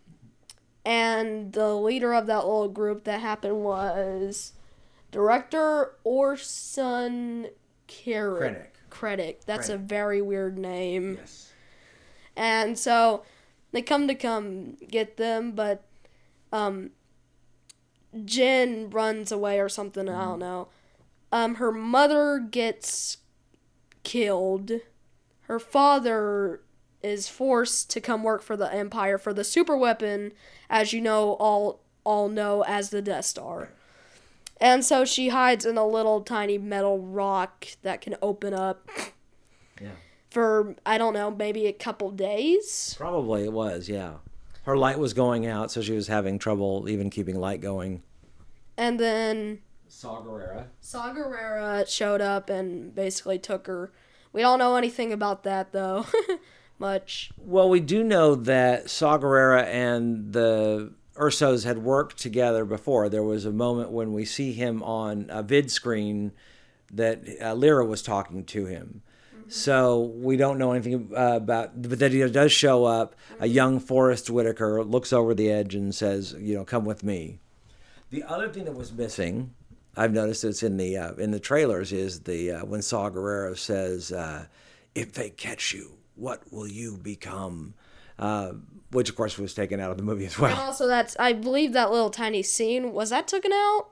And 0.85 1.53
the 1.53 1.75
leader 1.75 2.13
of 2.13 2.27
that 2.27 2.45
little 2.45 2.69
group 2.69 3.05
that 3.05 3.21
happened 3.21 3.63
was 3.63 4.53
director 5.11 5.95
Orson 6.03 7.49
Krennic. 7.87 8.67
Krennic. 8.91 9.45
That's 9.47 9.69
a 9.69 9.77
very 9.77 10.21
weird 10.21 10.59
name. 10.59 11.19
Yes. 11.21 11.53
And 12.37 12.79
so 12.79 13.23
they 13.71 13.83
come 13.83 14.09
to 14.09 14.15
come 14.15 14.77
get 14.89 15.17
them, 15.17 15.53
but 15.53 15.85
um, 16.53 16.91
Jyn 18.15 18.93
runs 18.93 19.31
away 19.31 19.61
or 19.61 19.69
something. 19.69 20.09
I 20.09 20.25
don't 20.25 20.39
know. 20.39 20.69
Um, 21.31 21.57
her 21.57 21.73
mother 21.73 22.39
gets 22.39 23.19
killed. 24.03 24.73
Her 25.43 25.59
father 25.59 26.61
is 27.03 27.29
forced 27.29 27.91
to 27.91 28.01
come 28.01 28.23
work 28.23 28.43
for 28.43 28.57
the 28.57 28.73
Empire 28.73 29.19
for 29.19 29.33
the 29.35 29.45
super 29.45 29.77
weapon, 29.77 30.33
as 30.71 30.93
you 30.93 31.01
know, 31.01 31.33
all 31.35 31.81
all 32.05 32.29
know 32.29 32.63
as 32.65 32.91
the 32.91 33.03
Death 33.03 33.25
Star. 33.25 33.69
And 34.61 34.85
so 34.85 35.05
she 35.05 35.29
hides 35.29 35.65
in 35.65 35.77
a 35.77 35.87
little 35.87 36.21
tiny 36.21 36.59
metal 36.59 36.99
rock 37.01 37.67
that 37.83 38.01
can 38.01 38.17
open 38.23 38.55
up 38.55 38.89
Yeah. 39.81 39.91
for 40.31 40.75
I 40.87 40.99
don't 40.99 41.15
know, 41.15 41.31
maybe 41.31 41.67
a 41.67 41.73
couple 41.73 42.11
days. 42.11 42.95
Probably 42.99 43.45
it 43.45 43.53
was. 43.53 43.89
Yeah. 43.89 44.15
Her 44.65 44.77
light 44.77 44.99
was 44.99 45.13
going 45.13 45.45
out, 45.47 45.73
so 45.73 45.83
she 45.83 45.93
was 45.93 46.07
having 46.07 46.39
trouble 46.39 46.89
even 46.89 47.11
keeping 47.11 47.39
light 47.41 47.61
going. 47.61 48.03
And 48.77 48.99
then 49.01 49.61
Saw 49.93 50.23
Gerrera. 50.23 50.67
Saw 50.81 51.13
Gerrera 51.13 51.87
showed 51.87 52.23
up 52.23 52.49
and 52.49 52.95
basically 52.95 53.39
took 53.39 53.67
her. 53.67 53.93
We 54.33 54.41
don't 54.41 54.59
know 54.59 54.77
anything 54.77 55.13
about 55.13 55.43
that 55.45 55.73
though, 55.73 56.07
much. 56.79 57.31
Well, 57.37 57.69
we 57.69 57.81
do 57.81 58.03
know 58.03 58.35
that 58.35 58.89
Saw 58.89 59.19
Gerrera 59.19 59.65
and 59.65 60.33
the 60.33 60.95
Ersos 61.15 61.65
had 61.65 61.79
worked 61.79 62.19
together 62.19 62.65
before. 62.65 63.11
There 63.11 63.23
was 63.23 63.45
a 63.45 63.53
moment 63.53 63.91
when 63.91 64.15
we 64.15 64.25
see 64.25 64.53
him 64.53 64.83
on 64.83 65.27
a 65.29 65.43
vid 65.43 65.71
screen 65.71 66.33
that 66.91 67.23
uh, 67.41 67.55
Lyra 67.55 67.85
was 67.85 68.03
talking 68.03 68.45
to 68.47 68.65
him. 68.65 69.03
So 69.47 70.01
we 70.17 70.39
don't 70.39 70.57
know 70.57 70.73
anything 70.73 71.13
uh, 71.15 71.37
about, 71.37 71.83
but 71.83 71.99
that 71.99 72.13
he 72.13 72.27
does 72.31 72.51
show 72.51 72.87
up. 72.87 73.15
A 73.41 73.47
young 73.47 73.79
Forest 73.79 74.31
Whitaker 74.31 74.83
looks 74.83 75.13
over 75.13 75.35
the 75.35 75.51
edge 75.51 75.75
and 75.75 75.95
says, 75.95 76.35
"You 76.39 76.55
know, 76.55 76.65
come 76.65 76.87
with 76.87 77.05
me." 77.05 77.41
The 78.09 78.23
other 78.25 78.49
thing 78.49 78.65
that 78.65 78.75
was 78.75 78.93
missing, 78.93 79.55
I've 79.97 80.13
noticed 80.13 80.45
it's 80.45 80.63
in 80.63 80.77
the 80.77 80.97
uh, 80.97 81.13
in 81.15 81.31
the 81.33 81.41
trailers, 81.41 81.93
is 81.93 82.21
the 82.21 82.53
uh, 82.53 82.65
when 82.65 82.83
Saw 82.83 83.11
Gerrera 83.11 83.57
says, 83.59 84.13
uh, 84.13 84.47
"If 84.95 85.13
they 85.13 85.31
catch 85.31 85.73
you, 85.75 85.99
what 86.15 86.51
will 86.53 86.69
you 86.69 86.97
become?" 86.97 87.75
Uh, 88.19 88.53
which 88.91 89.09
of 89.09 89.17
course 89.17 89.39
was 89.39 89.55
taken 89.55 89.81
out 89.81 89.91
of 89.91 89.97
the 89.97 90.03
movie 90.03 90.27
as 90.27 90.35
And 90.35 90.43
well. 90.43 90.61
also 90.61 90.87
that's 90.87 91.17
I 91.19 91.33
believe 91.33 91.73
that 91.73 91.91
little 91.91 92.11
tiny 92.11 92.43
scene 92.43 92.93
was 92.93 93.11
that 93.11 93.27
taken 93.27 93.53
out? 93.53 93.89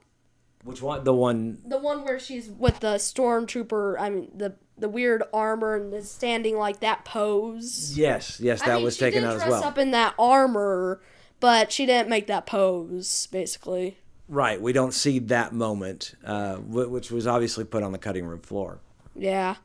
Which 0.62 0.83
one? 0.83 1.04
The 1.04 1.14
one? 1.14 1.59
The 1.66 1.78
one 1.78 2.04
where 2.04 2.19
she's 2.21 2.49
with 2.50 2.80
the 2.80 2.97
stormtrooper, 2.97 3.97
I 3.99 4.11
mean 4.11 4.30
the 4.35 4.57
the 4.78 4.88
weird 4.90 5.23
armor 5.33 5.76
and 5.76 5.92
is 5.95 6.11
standing 6.11 6.57
like 6.59 6.80
that 6.80 7.04
pose. 7.04 7.97
Yes, 7.97 8.38
yes, 8.40 8.61
that 8.61 8.71
I 8.71 8.75
mean, 8.76 8.85
was 8.85 8.97
taken 8.99 9.25
out 9.25 9.37
as 9.37 9.40
dress 9.42 9.50
well. 9.50 9.64
up 9.64 9.78
in 9.78 9.90
that 9.92 10.14
armor, 10.19 11.00
but 11.40 11.73
she 11.73 11.87
didn't 11.87 12.09
make 12.11 12.26
that 12.28 12.47
pose 12.47 13.26
basically. 13.33 13.99
Right, 14.33 14.63
we 14.63 14.73
don't 14.73 14.95
see 14.95 15.19
that 15.19 15.53
moment, 15.53 16.15
uh, 16.25 16.55
which 16.57 17.11
was 17.11 17.27
obviously 17.27 17.65
put 17.65 17.83
on 17.83 17.91
the 17.91 17.99
cutting 17.99 18.25
room 18.25 18.41
floor. 18.41 18.79
Yeah. 19.17 19.57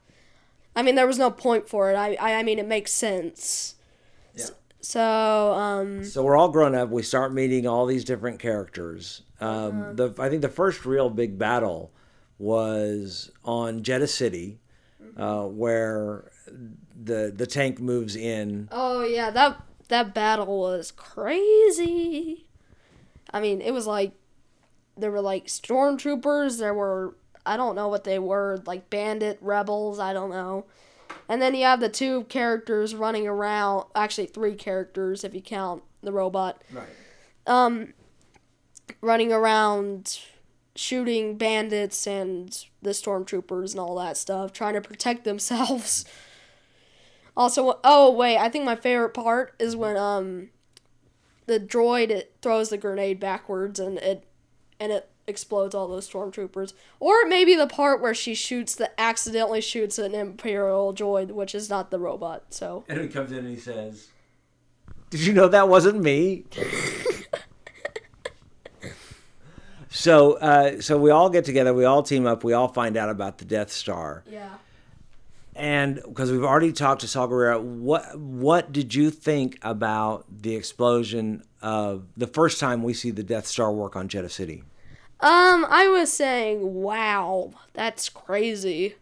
I 0.75 0.81
mean, 0.81 0.95
there 0.95 1.05
was 1.07 1.19
no 1.19 1.29
point 1.29 1.69
for 1.69 1.91
it. 1.91 1.95
I, 1.95 2.15
I, 2.15 2.33
I 2.39 2.43
mean, 2.43 2.57
it 2.57 2.67
makes 2.67 2.91
sense. 2.91 3.75
Yeah. 4.33 4.45
So, 4.81 5.53
um, 5.53 6.03
So 6.03 6.23
we're 6.23 6.35
all 6.35 6.49
grown 6.49 6.73
up. 6.73 6.89
We 6.89 7.03
start 7.03 7.31
meeting 7.31 7.67
all 7.67 7.85
these 7.85 8.03
different 8.03 8.39
characters. 8.39 9.21
Um, 9.39 9.95
the 9.95 10.13
I 10.17 10.29
think 10.29 10.41
the 10.41 10.49
first 10.49 10.83
real 10.85 11.09
big 11.11 11.37
battle 11.37 11.91
was 12.39 13.31
on 13.43 13.83
Jedha 13.83 14.09
City, 14.09 14.59
Mm-hmm. 15.03 15.21
uh, 15.21 15.45
where 15.47 16.31
the 17.03 17.31
the 17.35 17.45
tank 17.45 17.79
moves 17.79 18.15
in. 18.15 18.67
oh 18.71 19.03
yeah, 19.03 19.29
that 19.29 19.61
that 19.89 20.13
battle 20.15 20.59
was 20.59 20.91
crazy. 20.91 22.47
I 23.31 23.39
mean, 23.41 23.61
it 23.61 23.71
was 23.73 23.85
like 23.85 24.13
there 24.97 25.11
were 25.11 25.21
like 25.21 25.47
stormtroopers. 25.47 26.59
There 26.59 26.73
were 26.73 27.15
I 27.45 27.57
don't 27.57 27.75
know 27.75 27.87
what 27.87 28.03
they 28.05 28.17
were, 28.19 28.61
like 28.65 28.89
bandit 28.89 29.37
rebels. 29.41 29.99
I 29.99 30.13
don't 30.13 30.31
know. 30.31 30.65
And 31.29 31.41
then 31.41 31.53
you 31.55 31.63
have 31.65 31.79
the 31.79 31.89
two 31.89 32.23
characters 32.25 32.95
running 32.95 33.27
around. 33.27 33.85
Actually, 33.95 34.27
three 34.27 34.55
characters 34.55 35.23
if 35.23 35.33
you 35.33 35.41
count 35.41 35.83
the 36.01 36.11
robot. 36.11 36.61
Right. 36.71 36.87
um 37.47 37.93
running 39.01 39.31
around 39.31 40.19
shooting 40.75 41.37
bandits 41.37 42.05
and 42.05 42.65
the 42.81 42.89
stormtroopers 42.91 43.71
and 43.71 43.79
all 43.79 43.95
that 43.95 44.17
stuff 44.17 44.51
trying 44.51 44.73
to 44.73 44.81
protect 44.81 45.23
themselves 45.23 46.03
also 47.37 47.79
oh 47.83 48.11
wait 48.11 48.37
i 48.37 48.49
think 48.49 48.65
my 48.65 48.75
favorite 48.75 49.13
part 49.13 49.53
is 49.57 49.75
when 49.75 49.95
um 49.95 50.49
the 51.45 51.59
droid 51.59 52.09
it 52.09 52.35
throws 52.41 52.69
the 52.69 52.77
grenade 52.77 53.19
backwards 53.19 53.79
and 53.79 53.97
it 53.99 54.25
and 54.79 54.91
it 54.91 55.09
explodes 55.27 55.73
all 55.73 55.87
those 55.87 56.07
stormtroopers 56.07 56.73
or 56.99 57.25
maybe 57.25 57.55
the 57.55 57.65
part 57.65 57.99
where 57.99 58.13
she 58.13 58.35
shoots 58.35 58.75
the 58.75 58.99
accidentally 58.99 59.59
shoots 59.61 59.97
an 59.97 60.13
imperial 60.13 60.93
droid 60.93 61.31
which 61.31 61.55
is 61.55 61.69
not 61.69 61.89
the 61.89 61.97
robot 61.97 62.43
so 62.53 62.83
And 62.87 63.01
he 63.01 63.07
comes 63.07 63.31
in 63.31 63.39
and 63.39 63.49
he 63.49 63.57
says, 63.57 64.09
"Did 65.09 65.21
you 65.21 65.33
know 65.33 65.47
that 65.47 65.67
wasn't 65.67 66.01
me?" 66.01 66.45
so, 69.89 70.33
uh, 70.33 70.81
so 70.81 70.97
we 70.97 71.09
all 71.09 71.29
get 71.29 71.45
together. 71.45 71.73
We 71.73 71.85
all 71.85 72.03
team 72.03 72.27
up. 72.27 72.43
We 72.43 72.53
all 72.53 72.67
find 72.67 72.97
out 72.97 73.09
about 73.09 73.37
the 73.37 73.45
Death 73.45 73.71
Star. 73.71 74.23
yeah 74.29 74.55
And 75.55 76.01
because 76.05 76.31
we've 76.31 76.43
already 76.43 76.73
talked 76.73 77.01
to 77.01 77.07
Saw 77.07 77.27
Gerrera, 77.27 77.61
what 77.61 78.17
what 78.19 78.71
did 78.71 78.93
you 78.93 79.09
think 79.09 79.57
about 79.61 80.25
the 80.29 80.55
explosion 80.55 81.43
of 81.65 82.05
the 82.15 82.27
first 82.27 82.59
time 82.59 82.83
we 82.83 82.93
see 82.93 83.09
the 83.09 83.23
Death 83.23 83.47
Star 83.47 83.73
work 83.73 83.95
on 83.95 84.07
Jedha 84.07 84.29
City? 84.29 84.63
Um, 85.19 85.65
I 85.67 85.87
was 85.87 86.13
saying, 86.13 86.75
wow, 86.75 87.53
that's 87.73 88.07
crazy. 88.07 88.95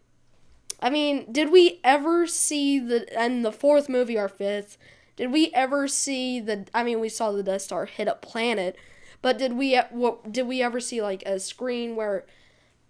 I 0.82 0.90
mean, 0.90 1.30
did 1.30 1.52
we 1.52 1.82
ever 1.84 2.26
see 2.26 2.80
the 2.80 3.22
in 3.22 3.42
the 3.42 3.52
fourth 3.52 3.90
movie 3.90 4.18
or 4.18 4.30
fifth? 4.30 4.78
Did 5.18 5.34
we 5.34 5.52
ever 5.54 5.90
see 5.90 6.40
the? 6.40 6.66
I 6.74 6.84
mean, 6.84 7.02
we 7.02 7.10
saw 7.10 7.34
the 7.34 7.44
Death 7.44 7.64
Star 7.64 7.86
hit 7.86 8.08
a 8.08 8.16
planet, 8.16 8.78
but 9.22 9.38
did 9.38 9.54
we? 9.54 9.78
What 9.92 10.32
did 10.32 10.48
we 10.48 10.62
ever 10.62 10.80
see 10.80 11.02
like 11.02 11.22
a 11.24 11.42
screen 11.42 11.98
where 11.98 12.26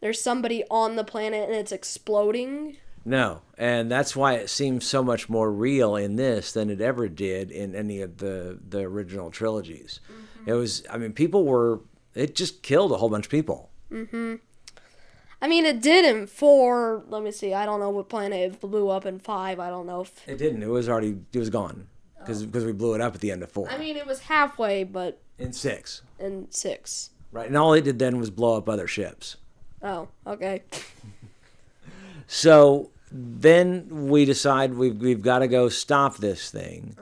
there's 0.01 0.21
somebody 0.21 0.63
on 0.69 0.95
the 0.95 1.03
planet 1.03 1.49
and 1.49 1.57
it's 1.57 1.71
exploding? 1.71 2.77
No, 3.05 3.41
and 3.57 3.91
that's 3.91 4.15
why 4.15 4.35
it 4.35 4.49
seems 4.49 4.85
so 4.85 5.03
much 5.03 5.27
more 5.27 5.51
real 5.51 5.95
in 5.97 6.15
this 6.15 6.53
than 6.53 6.69
it 6.69 6.79
ever 6.79 7.09
did 7.09 7.51
in 7.51 7.75
any 7.75 8.01
of 8.01 8.17
the 8.17 8.57
the 8.69 8.79
original 8.79 9.29
trilogies. 9.29 9.99
It 10.45 10.53
was, 10.53 10.83
I 10.89 10.97
mean, 10.97 11.13
people 11.13 11.45
were. 11.45 11.81
It 12.15 12.35
just 12.35 12.63
killed 12.63 12.91
a 12.91 12.97
whole 12.97 13.09
bunch 13.09 13.25
of 13.25 13.31
people. 13.31 13.69
Mhm. 13.91 14.39
I 15.41 15.47
mean, 15.49 15.65
it 15.65 15.81
did 15.81 16.05
in 16.05 16.27
four. 16.27 17.03
Let 17.09 17.23
me 17.23 17.31
see. 17.31 17.53
I 17.53 17.65
don't 17.65 17.79
know 17.81 17.89
what 17.89 18.07
planet 18.07 18.53
it 18.53 18.61
blew 18.61 18.87
up 18.89 19.05
in 19.05 19.19
five. 19.19 19.59
I 19.59 19.69
don't 19.69 19.85
know 19.85 20.01
if. 20.01 20.25
It 20.27 20.37
didn't. 20.37 20.63
It 20.63 20.69
was 20.69 20.87
already. 20.87 21.17
It 21.33 21.39
was 21.39 21.49
gone 21.49 21.87
because 22.19 22.45
we 22.45 22.71
blew 22.71 22.93
it 22.93 23.01
up 23.01 23.15
at 23.15 23.19
the 23.21 23.31
end 23.31 23.43
of 23.43 23.51
four. 23.51 23.69
I 23.69 23.77
mean, 23.77 23.97
it 23.97 24.05
was 24.07 24.19
halfway, 24.21 24.85
but 24.85 25.19
in 25.37 25.51
six, 25.51 26.03
in 26.19 26.47
six. 26.51 27.09
right? 27.33 27.47
And 27.47 27.57
all 27.57 27.73
it 27.73 27.81
did 27.83 27.99
then 27.99 28.17
was 28.17 28.29
blow 28.29 28.55
up 28.57 28.69
other 28.69 28.87
ships. 28.87 29.35
Oh, 29.81 30.07
okay. 30.25 30.63
So 32.27 32.89
then 33.13 34.07
we 34.07 34.25
decide 34.25 34.73
we've 34.73 34.97
we've 34.97 35.21
got 35.21 35.39
to 35.39 35.47
go 35.47 35.69
stop 35.69 36.17
this 36.17 36.49
thing. 36.49 36.97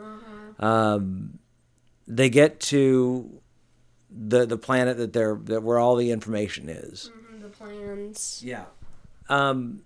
Um, 0.60 1.40
they 2.08 2.30
get 2.30 2.60
to 2.62 3.42
the 4.10 4.46
the 4.46 4.58
planet 4.58 4.98
that 4.98 5.14
they're 5.14 5.40
that 5.46 5.64
where 5.64 5.80
all 5.80 5.96
the 5.96 6.12
information 6.12 6.68
is. 6.68 7.10
the 7.42 7.48
plans. 7.48 8.42
Yeah. 8.46 8.66
Um, 9.30 9.84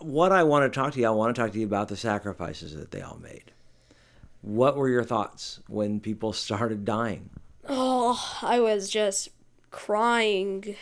what 0.00 0.32
I 0.32 0.42
want 0.42 0.70
to 0.70 0.76
talk 0.76 0.94
to 0.94 1.00
you, 1.00 1.06
I 1.06 1.10
want 1.10 1.34
to 1.34 1.40
talk 1.40 1.52
to 1.52 1.58
you 1.58 1.66
about 1.66 1.88
the 1.88 1.96
sacrifices 1.96 2.74
that 2.74 2.90
they 2.90 3.00
all 3.00 3.18
made. 3.22 3.52
What 4.42 4.76
were 4.76 4.88
your 4.88 5.04
thoughts 5.04 5.60
when 5.68 6.00
people 6.00 6.32
started 6.32 6.84
dying? 6.84 7.30
Oh, 7.68 8.38
I 8.42 8.58
was 8.60 8.90
just 8.90 9.28
crying. 9.70 10.74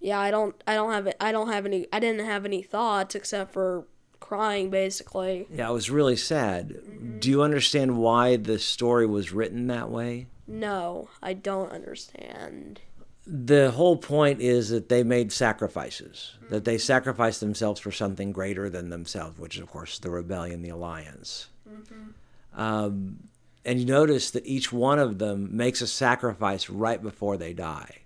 Yeah, 0.00 0.18
I 0.18 0.30
don't 0.30 0.60
I 0.66 0.74
don't 0.74 0.92
have 0.92 1.06
it 1.06 1.16
I 1.20 1.32
don't 1.32 1.48
have 1.48 1.66
any 1.66 1.86
I 1.92 2.00
didn't 2.00 2.24
have 2.26 2.44
any 2.44 2.62
thoughts 2.62 3.14
except 3.14 3.52
for 3.52 3.86
crying 4.18 4.70
basically. 4.70 5.46
Yeah, 5.50 5.68
it 5.68 5.72
was 5.72 5.90
really 5.90 6.16
sad. 6.16 6.68
Mm-hmm. 6.70 7.18
Do 7.18 7.30
you 7.30 7.42
understand 7.42 7.98
why 7.98 8.36
the 8.36 8.58
story 8.58 9.06
was 9.06 9.32
written 9.32 9.66
that 9.68 9.90
way? 9.90 10.26
No, 10.46 11.08
I 11.22 11.34
don't 11.34 11.70
understand. 11.70 12.80
The 13.26 13.70
whole 13.70 13.96
point 13.96 14.40
is 14.40 14.70
that 14.70 14.88
they 14.88 15.04
made 15.04 15.30
sacrifices, 15.30 16.34
that 16.48 16.64
they 16.64 16.76
mm-hmm. 16.76 16.80
sacrificed 16.80 17.40
themselves 17.40 17.80
for 17.80 17.92
something 17.92 18.32
greater 18.32 18.68
than 18.68 18.90
themselves, 18.90 19.38
which 19.38 19.56
is, 19.56 19.62
of 19.62 19.70
course, 19.70 19.98
the 19.98 20.10
rebellion, 20.10 20.62
the 20.62 20.70
alliance. 20.70 21.48
Mm-hmm. 21.68 22.60
Um, 22.60 23.28
and 23.64 23.78
you 23.78 23.86
notice 23.86 24.32
that 24.32 24.46
each 24.46 24.72
one 24.72 24.98
of 24.98 25.18
them 25.18 25.56
makes 25.56 25.80
a 25.80 25.86
sacrifice 25.86 26.68
right 26.68 27.00
before 27.00 27.36
they 27.36 27.52
die. 27.52 27.99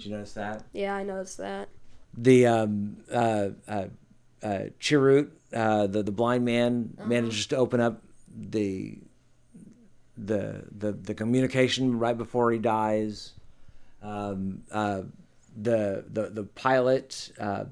Did 0.00 0.06
you 0.08 0.16
notice 0.16 0.32
that? 0.32 0.64
Yeah, 0.72 0.94
I 0.96 1.02
noticed 1.02 1.36
that. 1.38 1.68
the 2.16 2.46
um, 2.46 2.96
uh, 3.12 3.48
uh, 3.68 3.84
uh, 4.42 4.58
Chirrut, 4.80 5.28
uh, 5.52 5.86
the 5.88 6.02
the 6.02 6.10
blind 6.12 6.44
man, 6.46 6.96
manages 7.04 7.46
to 7.48 7.56
open 7.56 7.80
up 7.80 8.02
the, 8.34 8.98
the 10.16 10.64
the 10.76 10.92
the 10.92 11.14
communication 11.14 11.98
right 11.98 12.16
before 12.16 12.50
he 12.50 12.58
dies. 12.58 13.32
Um, 14.02 14.62
uh, 14.72 15.02
the 15.60 16.04
the 16.10 16.30
the 16.30 16.44
pilot, 16.44 17.32
uh, 17.38 17.64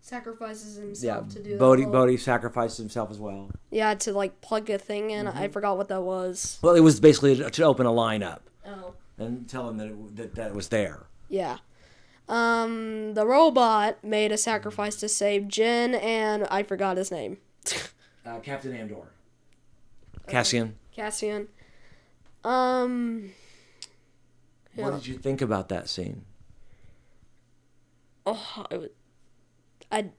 Sacrifices 0.00 0.78
yeah, 0.78 0.84
himself 1.18 1.28
to 1.34 1.42
do 1.42 1.58
Bodhi 1.58 1.82
whole- 1.84 1.92
Bodhi 1.92 2.16
sacrificed 2.16 2.78
himself 2.78 3.10
as 3.12 3.18
well. 3.18 3.50
Yeah, 3.70 3.94
to 3.94 4.12
like 4.12 4.40
plug 4.40 4.68
a 4.70 4.78
thing 4.78 5.10
in. 5.12 5.28
I 5.28 5.46
forgot 5.48 5.76
what 5.76 5.86
that 5.88 6.02
was. 6.02 6.58
Well, 6.62 6.74
it 6.74 6.80
was 6.80 6.98
basically 6.98 7.36
to 7.36 7.62
open 7.62 7.86
a 7.86 7.92
line 7.92 8.22
up 8.24 8.48
Oh. 8.66 8.94
and 9.18 9.48
tell 9.48 9.68
him 9.68 9.76
that 9.76 9.86
it, 9.88 10.16
that 10.16 10.34
that 10.34 10.54
was 10.54 10.68
there. 10.68 11.06
Yeah. 11.28 11.58
Um, 12.28 13.14
the 13.14 13.26
robot 13.26 14.02
made 14.04 14.32
a 14.32 14.36
sacrifice 14.36 14.96
to 14.96 15.08
save 15.08 15.44
Jyn, 15.44 16.00
and 16.02 16.46
I 16.50 16.62
forgot 16.62 16.96
his 16.96 17.10
name. 17.10 17.38
Uh, 18.26 18.38
Captain 18.40 18.74
Andor, 18.74 19.08
Cassian. 20.26 20.74
Cassian. 20.94 21.48
Um. 22.44 23.30
What 24.74 24.94
did 24.94 25.06
you 25.06 25.16
think 25.18 25.40
about 25.42 25.70
that 25.70 25.88
scene? 25.88 26.24
Oh, 28.26 28.66
I, 28.70 28.76
would- 28.76 28.90
I. 29.90 30.10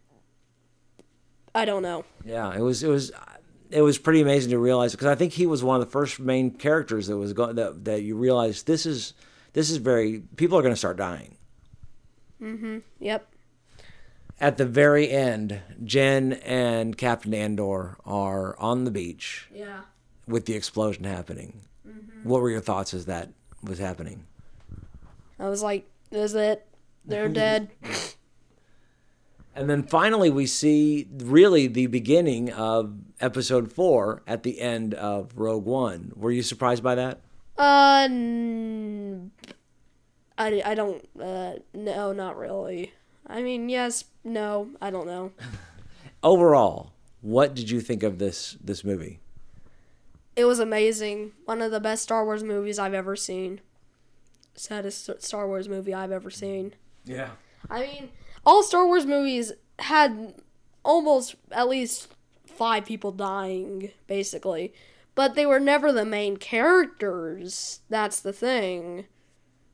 I 1.55 1.65
don't 1.65 1.83
know. 1.83 2.05
Yeah, 2.25 2.53
it 2.55 2.61
was 2.61 2.83
it 2.83 2.89
was 2.89 3.11
it 3.69 3.81
was 3.81 3.97
pretty 3.97 4.21
amazing 4.21 4.51
to 4.51 4.57
realize 4.59 4.91
because 4.91 5.07
I 5.07 5.15
think 5.15 5.33
he 5.33 5.45
was 5.45 5.63
one 5.63 5.79
of 5.79 5.85
the 5.85 5.91
first 5.91 6.19
main 6.19 6.51
characters 6.51 7.07
that 7.07 7.17
was 7.17 7.33
going 7.33 7.55
that 7.55 7.85
that 7.85 8.01
you 8.01 8.15
realize 8.15 8.63
this 8.63 8.85
is 8.85 9.13
this 9.53 9.69
is 9.69 9.77
very 9.77 10.23
people 10.35 10.57
are 10.57 10.61
going 10.61 10.73
to 10.73 10.77
start 10.77 10.97
dying. 10.97 11.35
Yep. 12.99 13.27
At 14.41 14.57
the 14.57 14.65
very 14.65 15.09
end, 15.09 15.61
Jyn 15.83 16.39
and 16.45 16.97
Captain 16.97 17.33
Andor 17.33 17.97
are 18.05 18.57
on 18.57 18.85
the 18.85 18.91
beach 18.91 19.49
Yeah. 19.53 19.81
with 20.27 20.45
the 20.45 20.53
explosion 20.53 21.03
happening. 21.03 21.61
What 22.23 22.41
were 22.41 22.49
your 22.49 22.61
thoughts 22.61 22.93
as 22.93 23.05
that 23.05 23.29
was 23.63 23.79
happening? 23.79 24.25
I 25.39 25.47
was 25.49 25.61
like, 25.63 25.89
"Is 26.11 26.35
it? 26.35 26.65
They're 27.05 27.29
dead." 27.43 27.69
And 29.55 29.69
then 29.69 29.83
finally, 29.83 30.29
we 30.29 30.45
see 30.45 31.09
really 31.17 31.67
the 31.67 31.87
beginning 31.87 32.49
of 32.53 32.93
episode 33.19 33.73
four 33.73 34.21
at 34.25 34.43
the 34.43 34.61
end 34.61 34.93
of 34.93 35.31
Rogue 35.37 35.65
One. 35.65 36.13
Were 36.15 36.31
you 36.31 36.43
surprised 36.43 36.81
by 36.81 36.95
that? 36.95 37.19
Uh, 37.57 38.07
n- 38.09 39.31
I, 40.39 40.61
I 40.65 40.73
don't, 40.73 41.07
uh, 41.21 41.55
no, 41.73 42.13
not 42.13 42.37
really. 42.37 42.93
I 43.27 43.43
mean, 43.43 43.69
yes, 43.69 44.05
no, 44.23 44.69
I 44.81 44.89
don't 44.89 45.05
know. 45.05 45.33
Overall, 46.23 46.93
what 47.21 47.53
did 47.53 47.69
you 47.69 47.81
think 47.81 48.01
of 48.01 48.17
this 48.17 48.57
this 48.63 48.83
movie? 48.83 49.19
It 50.35 50.45
was 50.45 50.59
amazing. 50.59 51.33
One 51.45 51.61
of 51.61 51.71
the 51.71 51.81
best 51.81 52.03
Star 52.03 52.23
Wars 52.23 52.43
movies 52.43 52.79
I've 52.79 52.93
ever 52.93 53.15
seen. 53.15 53.59
Saddest 54.55 55.09
Star 55.21 55.47
Wars 55.47 55.67
movie 55.69 55.93
I've 55.93 56.11
ever 56.11 56.29
seen. 56.29 56.73
Yeah. 57.05 57.31
I 57.69 57.81
mean, 57.81 58.09
all 58.45 58.63
Star 58.63 58.87
Wars 58.87 59.05
movies 59.05 59.51
had 59.79 60.33
almost 60.83 61.35
at 61.51 61.67
least 61.67 62.07
five 62.45 62.85
people 62.85 63.11
dying, 63.11 63.91
basically. 64.07 64.73
But 65.15 65.35
they 65.35 65.45
were 65.45 65.59
never 65.59 65.91
the 65.91 66.05
main 66.05 66.37
characters. 66.37 67.81
That's 67.89 68.21
the 68.21 68.33
thing. 68.33 69.05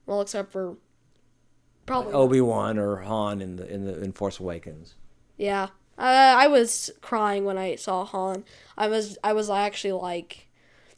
Well, 0.05 0.21
except 0.21 0.51
for 0.51 0.77
probably 1.85 2.13
Obi 2.13 2.41
Wan 2.41 2.77
or 2.77 2.97
Han 2.97 3.41
in 3.41 3.55
the 3.57 3.71
in 3.71 3.85
the 3.85 4.01
in 4.01 4.11
Force 4.11 4.39
Awakens. 4.39 4.95
Yeah. 5.37 5.69
Uh, 5.97 6.35
I 6.37 6.47
was 6.47 6.91
crying 7.01 7.45
when 7.45 7.57
I 7.57 7.75
saw 7.75 8.03
Han. 8.05 8.43
I 8.77 8.87
was 8.87 9.17
I 9.23 9.33
was 9.33 9.49
actually 9.49 9.93
like, 9.93 10.47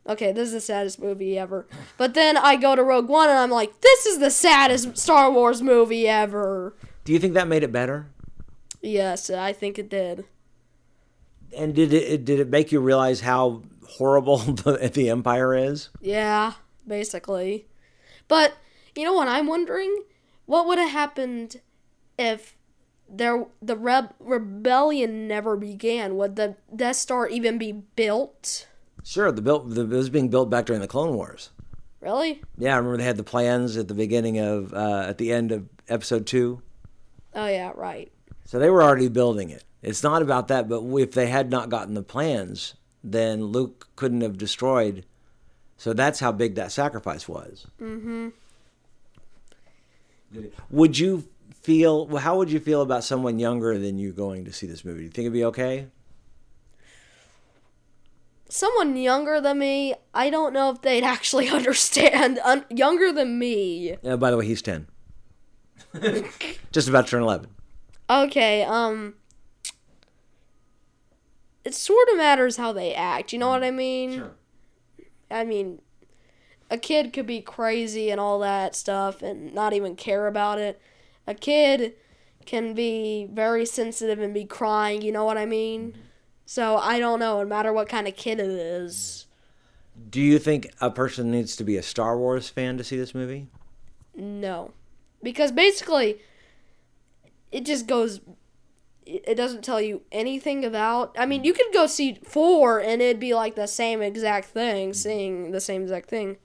okay, 0.07 0.31
this 0.31 0.47
is 0.47 0.53
the 0.53 0.61
saddest 0.61 0.99
movie 0.99 1.37
ever. 1.37 1.67
But 1.97 2.13
then 2.13 2.35
I 2.35 2.55
go 2.55 2.75
to 2.75 2.83
Rogue 2.83 3.07
One 3.07 3.29
and 3.29 3.37
I'm 3.37 3.51
like, 3.51 3.81
this 3.81 4.05
is 4.05 4.19
the 4.19 4.31
saddest 4.31 4.97
Star 4.97 5.31
Wars 5.31 5.61
movie 5.61 6.07
ever. 6.07 6.75
Do 7.03 7.13
you 7.13 7.19
think 7.19 7.35
that 7.35 7.47
made 7.47 7.63
it 7.63 7.71
better? 7.71 8.07
Yes, 8.81 9.29
I 9.29 9.53
think 9.53 9.77
it 9.77 9.89
did. 9.89 10.25
And 11.55 11.73
did 11.73 11.93
it 11.93 12.25
did 12.25 12.39
it 12.39 12.49
make 12.49 12.71
you 12.71 12.79
realize 12.79 13.21
how 13.21 13.63
horrible 13.85 14.37
the, 14.37 14.89
the 14.93 15.09
Empire 15.09 15.55
is? 15.55 15.89
Yeah, 16.01 16.53
basically. 16.87 17.67
But 18.27 18.53
you 18.97 19.05
know 19.05 19.13
what 19.13 19.27
I'm 19.27 19.47
wondering? 19.47 20.03
What 20.45 20.67
would 20.67 20.79
have 20.79 20.91
happened 20.91 21.61
if 22.17 22.55
there 23.09 23.45
the 23.61 23.75
reb- 23.75 24.15
rebellion 24.19 25.27
never 25.27 25.55
began? 25.55 26.15
Would 26.17 26.35
the 26.35 26.55
Death 26.75 26.95
Star 26.97 27.27
even 27.27 27.57
be 27.57 27.71
built? 27.71 28.67
Sure, 29.03 29.31
the 29.31 29.41
built 29.41 29.69
the, 29.69 29.81
it 29.81 29.89
was 29.89 30.09
being 30.09 30.29
built 30.29 30.49
back 30.49 30.65
during 30.65 30.81
the 30.81 30.87
Clone 30.87 31.15
Wars. 31.15 31.51
Really? 32.01 32.41
Yeah, 32.57 32.73
I 32.73 32.77
remember 32.77 32.97
they 32.97 33.03
had 33.03 33.17
the 33.17 33.23
plans 33.23 33.77
at 33.77 33.87
the 33.87 33.93
beginning 33.93 34.39
of 34.39 34.73
uh, 34.73 35.05
at 35.07 35.17
the 35.17 35.31
end 35.31 35.51
of 35.51 35.67
Episode 35.87 36.25
Two. 36.27 36.61
Oh 37.33 37.47
yeah, 37.47 37.71
right. 37.75 38.11
So 38.45 38.59
they 38.59 38.69
were 38.69 38.83
already 38.83 39.09
building 39.09 39.49
it. 39.49 39.63
It's 39.81 40.03
not 40.03 40.21
about 40.21 40.47
that, 40.47 40.67
but 40.67 40.83
if 40.97 41.11
they 41.11 41.27
had 41.27 41.49
not 41.49 41.69
gotten 41.69 41.93
the 41.93 42.03
plans, 42.03 42.75
then 43.03 43.45
Luke 43.45 43.89
couldn't 43.95 44.21
have 44.21 44.37
destroyed. 44.37 45.05
So 45.77 45.93
that's 45.93 46.19
how 46.19 46.31
big 46.31 46.55
that 46.55 46.71
sacrifice 46.71 47.27
was. 47.27 47.67
Mm-hmm. 47.79 48.29
Would 50.69 50.97
you 50.99 51.27
feel? 51.61 52.17
How 52.17 52.37
would 52.37 52.51
you 52.51 52.59
feel 52.59 52.81
about 52.81 53.03
someone 53.03 53.39
younger 53.39 53.77
than 53.77 53.97
you 53.97 54.11
going 54.11 54.45
to 54.45 54.53
see 54.53 54.67
this 54.67 54.83
movie? 54.83 54.99
Do 54.99 55.03
you 55.05 55.09
think 55.11 55.25
it'd 55.25 55.33
be 55.33 55.45
okay? 55.45 55.87
someone 58.49 58.95
younger 58.95 59.41
than 59.41 59.59
me, 59.59 59.93
I 60.13 60.29
don't 60.29 60.53
know 60.53 60.71
if 60.71 60.81
they'd 60.81 61.03
actually 61.15 61.49
understand. 61.49 62.39
Un- 62.43 62.65
younger 62.69 63.11
than 63.11 63.39
me. 63.39 63.97
Yeah, 64.01 64.15
by 64.15 64.31
the 64.31 64.37
way, 64.37 64.45
he's 64.45 64.61
ten. 64.61 64.87
Just 66.71 66.87
about 66.87 67.05
to 67.05 67.11
turn 67.11 67.23
eleven. 67.23 67.49
Okay, 68.09 68.63
um. 68.63 69.15
It 71.63 71.73
sort 71.73 72.07
of 72.09 72.17
matters 72.17 72.55
how 72.55 72.71
they 72.71 72.93
act. 72.93 73.33
You 73.33 73.39
know 73.39 73.49
what 73.49 73.63
I 73.63 73.71
mean? 73.71 74.13
Sure. 74.13 74.31
I 75.29 75.43
mean, 75.43 75.81
a 76.69 76.77
kid 76.77 77.13
could 77.13 77.27
be 77.27 77.41
crazy 77.41 78.09
and 78.09 78.19
all 78.19 78.39
that 78.39 78.75
stuff 78.75 79.21
and 79.21 79.53
not 79.53 79.73
even 79.73 79.95
care 79.95 80.27
about 80.27 80.59
it. 80.59 80.81
A 81.25 81.33
kid 81.33 81.93
can 82.45 82.73
be 82.73 83.27
very 83.31 83.65
sensitive 83.65 84.19
and 84.19 84.33
be 84.33 84.45
crying. 84.45 85.01
You 85.01 85.11
know 85.11 85.25
what 85.25 85.37
I 85.37 85.45
mean? 85.45 85.91
Mm-hmm. 85.91 86.01
So 86.45 86.77
I 86.77 86.99
don't 86.99 87.19
know. 87.19 87.39
No 87.43 87.47
matter 87.47 87.73
what 87.73 87.89
kind 87.89 88.07
of 88.07 88.15
kid 88.15 88.39
it 88.39 88.49
is. 88.49 89.27
Mm-hmm. 89.97 90.09
Do 90.09 90.21
you 90.21 90.39
think 90.39 90.71
a 90.79 90.91
person 90.91 91.31
needs 91.31 91.55
to 91.57 91.63
be 91.63 91.77
a 91.77 91.83
Star 91.83 92.17
Wars 92.17 92.49
fan 92.49 92.77
to 92.77 92.83
see 92.83 92.97
this 92.97 93.15
movie? 93.15 93.47
No. 94.15 94.71
because 95.21 95.51
basically 95.51 96.19
it 97.51 97.65
just 97.65 97.87
goes 97.87 98.21
it 99.05 99.23
it 99.27 99.35
doesn't 99.35 99.63
tell 99.63 99.81
you 99.81 100.01
anything 100.11 100.65
about 100.65 101.15
I 101.17 101.25
mean 101.25 101.39
mm-hmm. 101.39 101.45
you 101.45 101.53
could 101.53 101.73
go 101.73 101.87
see 101.87 102.19
4 102.23 102.79
and 102.79 103.01
it'd 103.01 103.19
be 103.19 103.33
like 103.33 103.55
the 103.55 103.67
same 103.67 104.01
exact 104.01 104.47
thing 104.47 104.93
seeing 104.93 105.51
the 105.51 105.61
same 105.61 105.83
exact 105.83 106.09
thing 106.09 106.37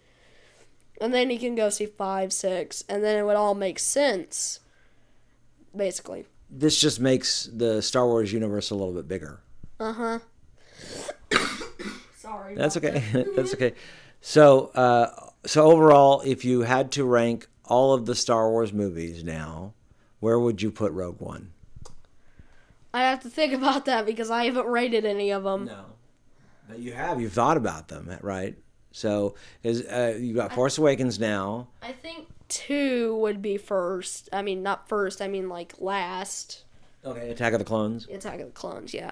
and 1.00 1.12
then 1.12 1.30
you 1.30 1.38
can 1.38 1.54
go 1.54 1.68
see 1.70 1.86
5 1.86 2.32
6 2.32 2.84
and 2.88 3.02
then 3.02 3.18
it 3.18 3.24
would 3.24 3.36
all 3.36 3.54
make 3.54 3.78
sense 3.78 4.60
basically 5.74 6.26
This 6.50 6.80
just 6.80 7.00
makes 7.00 7.44
the 7.52 7.80
Star 7.82 8.06
Wars 8.06 8.32
universe 8.32 8.70
a 8.70 8.74
little 8.74 8.94
bit 8.94 9.08
bigger. 9.08 9.40
uh-huh 9.80 10.18
sorry 12.16 12.54
That's 12.54 12.76
about 12.76 12.96
okay. 12.96 13.26
That's 13.36 13.54
okay. 13.54 13.74
So, 14.20 14.66
uh, 14.74 15.30
so 15.44 15.70
overall, 15.70 16.22
if 16.24 16.44
you 16.44 16.62
had 16.62 16.92
to 16.92 17.04
rank 17.04 17.48
all 17.64 17.92
of 17.94 18.06
the 18.06 18.14
Star 18.14 18.48
Wars 18.50 18.72
movies 18.72 19.24
now, 19.24 19.74
where 20.20 20.38
would 20.38 20.62
you 20.62 20.70
put 20.70 20.92
Rogue 20.92 21.20
One? 21.20 21.52
I 22.94 23.02
have 23.04 23.22
to 23.22 23.28
think 23.30 23.52
about 23.52 23.84
that 23.86 24.06
because 24.06 24.30
I 24.30 24.44
haven't 24.44 24.66
rated 24.66 25.04
any 25.04 25.30
of 25.30 25.42
them. 25.44 25.64
No, 25.64 25.84
but 26.68 26.78
you 26.78 26.92
have. 26.92 27.20
You've 27.20 27.32
thought 27.32 27.56
about 27.56 27.88
them, 27.88 28.16
right? 28.20 28.56
So, 28.92 29.34
is 29.62 29.82
uh, 29.86 30.16
you 30.20 30.34
got 30.34 30.52
Force 30.52 30.78
Awakens 30.78 31.18
now? 31.18 31.68
I 31.82 31.92
think 31.92 32.28
two 32.48 33.16
would 33.16 33.40
be 33.42 33.56
first. 33.56 34.28
I 34.32 34.42
mean, 34.42 34.62
not 34.62 34.88
first. 34.88 35.20
I 35.22 35.28
mean, 35.28 35.48
like 35.48 35.74
last. 35.78 36.64
Okay, 37.04 37.30
Attack 37.30 37.54
of 37.54 37.58
the 37.58 37.64
Clones. 37.64 38.06
Attack 38.08 38.40
of 38.40 38.46
the 38.46 38.52
Clones, 38.52 38.94
yeah. 38.94 39.10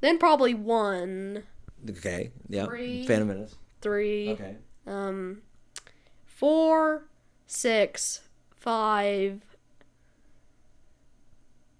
Then 0.00 0.18
probably 0.18 0.54
one, 0.54 1.42
Okay, 1.90 2.30
yeah. 2.48 2.66
Three. 2.66 3.06
Phantom 3.06 3.26
Menace. 3.28 3.56
three, 3.80 4.30
Okay. 4.30 4.56
um, 4.86 5.42
four, 6.24 7.08
six, 7.48 8.20
five, 8.54 9.40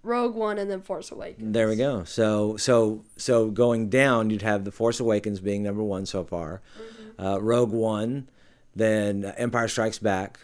Rogue 0.03 0.35
One, 0.35 0.59
and 0.59 0.71
then 0.71 0.81
Force 0.83 1.11
Awakens. 1.13 1.53
There 1.53 1.69
we 1.69 1.77
go. 1.77 2.05
So, 2.05 2.57
so, 2.57 3.05
so 3.17 3.51
going 3.51 3.89
down, 3.91 4.31
you'd 4.31 4.43
have 4.43 4.65
the 4.65 4.73
Force 4.73 5.01
Awakens 5.01 5.41
being 5.41 5.63
number 5.63 5.83
one 5.83 6.07
so 6.07 6.25
far, 6.25 6.63
uh, 7.19 7.41
Rogue 7.41 7.73
One, 7.73 8.29
then 8.75 9.25
Empire 9.37 9.69
Strikes 9.69 9.99
Back, 9.99 10.41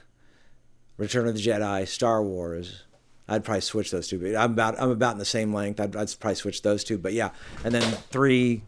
Return 0.97 1.27
of 1.27 1.35
the 1.35 1.41
Jedi, 1.41 1.87
Star 1.89 2.23
Wars. 2.23 2.85
I'd 3.29 3.43
probably 3.45 3.63
switch 3.63 3.91
those 3.91 4.07
two. 4.09 4.19
But 4.19 4.37
I'm 4.37 4.53
about 4.53 4.79
I'm 4.81 4.91
about 4.91 5.13
in 5.13 5.19
the 5.19 5.25
same 5.25 5.53
length. 5.55 5.81
I'd, 5.81 5.97
I'd 5.97 6.15
probably 6.21 6.35
switch 6.35 6.63
those 6.63 6.85
two. 6.85 6.99
But 6.99 7.13
yeah, 7.15 7.31
and 7.65 7.75
then 7.75 7.83
three. 8.11 8.63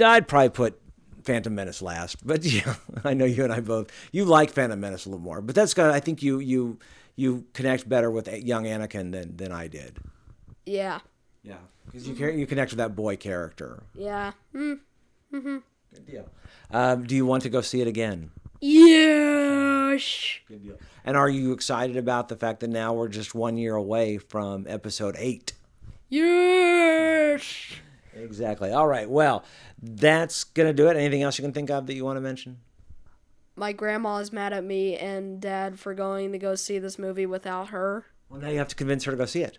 I'd 0.00 0.28
probably 0.28 0.50
put 0.50 0.80
Phantom 1.24 1.52
Menace 1.54 1.82
last. 1.82 2.18
But 2.26 2.44
yeah, 2.44 2.74
I 3.04 3.14
know 3.14 3.24
you 3.24 3.42
and 3.44 3.52
I 3.52 3.60
both 3.60 3.90
you 4.12 4.24
like 4.24 4.50
Phantom 4.50 4.78
Menace 4.78 5.04
a 5.06 5.08
little 5.08 5.22
more. 5.22 5.40
But 5.40 5.54
that's 5.56 5.74
good. 5.74 5.90
I 5.90 5.98
think 6.00 6.22
you 6.22 6.38
you 6.38 6.78
you 7.16 7.44
connect 7.52 7.88
better 7.88 8.10
with 8.10 8.28
young 8.28 8.64
Anakin 8.64 9.10
than 9.12 9.36
than 9.36 9.50
I 9.52 9.66
did. 9.66 9.98
Yeah, 10.64 11.00
Yeah, 11.42 11.56
because 11.86 12.06
you 12.06 12.14
care, 12.14 12.30
you 12.30 12.46
connect 12.46 12.70
with 12.70 12.78
that 12.78 12.94
boy 12.94 13.16
character. 13.16 13.82
yeah. 13.94 14.32
Mm. 14.54 14.78
Good 15.92 16.06
deal. 16.06 16.28
Um, 16.70 17.04
do 17.04 17.14
you 17.16 17.26
want 17.26 17.42
to 17.42 17.48
go 17.48 17.60
see 17.60 17.80
it 17.80 17.88
again? 17.88 18.30
Yes. 18.60 20.38
Good 20.46 20.62
deal. 20.62 20.76
And 21.04 21.16
are 21.16 21.28
you 21.28 21.52
excited 21.52 21.96
about 21.96 22.28
the 22.28 22.36
fact 22.36 22.60
that 22.60 22.68
now 22.68 22.92
we're 22.92 23.08
just 23.08 23.34
one 23.34 23.56
year 23.56 23.74
away 23.74 24.18
from 24.18 24.66
episode 24.68 25.16
eight? 25.18 25.52
Yes. 26.08 27.72
Exactly. 28.14 28.72
All 28.72 28.86
right. 28.86 29.08
Well, 29.08 29.44
that's 29.80 30.44
gonna 30.44 30.72
do 30.72 30.88
it. 30.88 30.96
Anything 30.96 31.22
else 31.22 31.38
you 31.38 31.42
can 31.42 31.52
think 31.52 31.70
of 31.70 31.86
that 31.86 31.94
you 31.94 32.04
want 32.04 32.16
to 32.16 32.20
mention? 32.20 32.58
My 33.56 33.72
grandma 33.72 34.18
is 34.18 34.32
mad 34.32 34.52
at 34.52 34.64
me 34.64 34.96
and 34.96 35.40
dad 35.40 35.78
for 35.78 35.94
going 35.94 36.32
to 36.32 36.38
go 36.38 36.54
see 36.54 36.78
this 36.78 36.98
movie 36.98 37.26
without 37.26 37.68
her. 37.68 38.06
Well, 38.28 38.40
now 38.40 38.48
you 38.48 38.58
have 38.58 38.68
to 38.68 38.76
convince 38.76 39.04
her 39.04 39.10
to 39.10 39.16
go 39.16 39.26
see 39.26 39.42
it. 39.42 39.58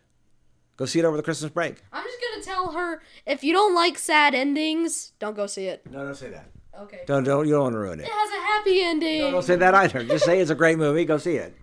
Go 0.78 0.86
see 0.86 1.00
it 1.00 1.06
over 1.06 1.18
the 1.18 1.24
Christmas 1.24 1.52
break. 1.52 1.76
I'm 1.92 2.04
just 2.04 2.18
gonna 2.22 2.44
tell 2.44 2.72
her 2.72 3.02
if 3.26 3.44
you 3.44 3.54
don't 3.54 3.76
like 3.76 3.98
sad 3.98 4.34
endings, 4.34 5.12
don't 5.20 5.36
go 5.36 5.46
see 5.48 5.66
it. 5.68 5.84
No, 5.92 6.06
don't 6.06 6.16
say 6.16 6.30
that. 6.30 6.50
Okay. 6.80 7.02
Don't 7.06 7.24
don't 7.24 7.46
you 7.46 7.54
don't 7.54 7.64
want 7.64 7.74
to 7.74 7.80
ruin 7.80 8.00
it. 8.00 8.04
It 8.04 8.12
has 8.12 8.30
a 8.32 8.42
happy 8.42 8.82
ending. 8.82 9.22
No, 9.22 9.32
don't 9.32 9.44
say 9.44 9.56
that 9.58 9.76
either. 9.76 10.04
Just 10.04 10.26
say 10.26 10.40
it's 10.40 10.50
a 10.50 10.56
great 10.56 10.78
movie. 10.78 11.06
Go 11.06 11.18
see 11.18 11.36
it. 11.36 11.56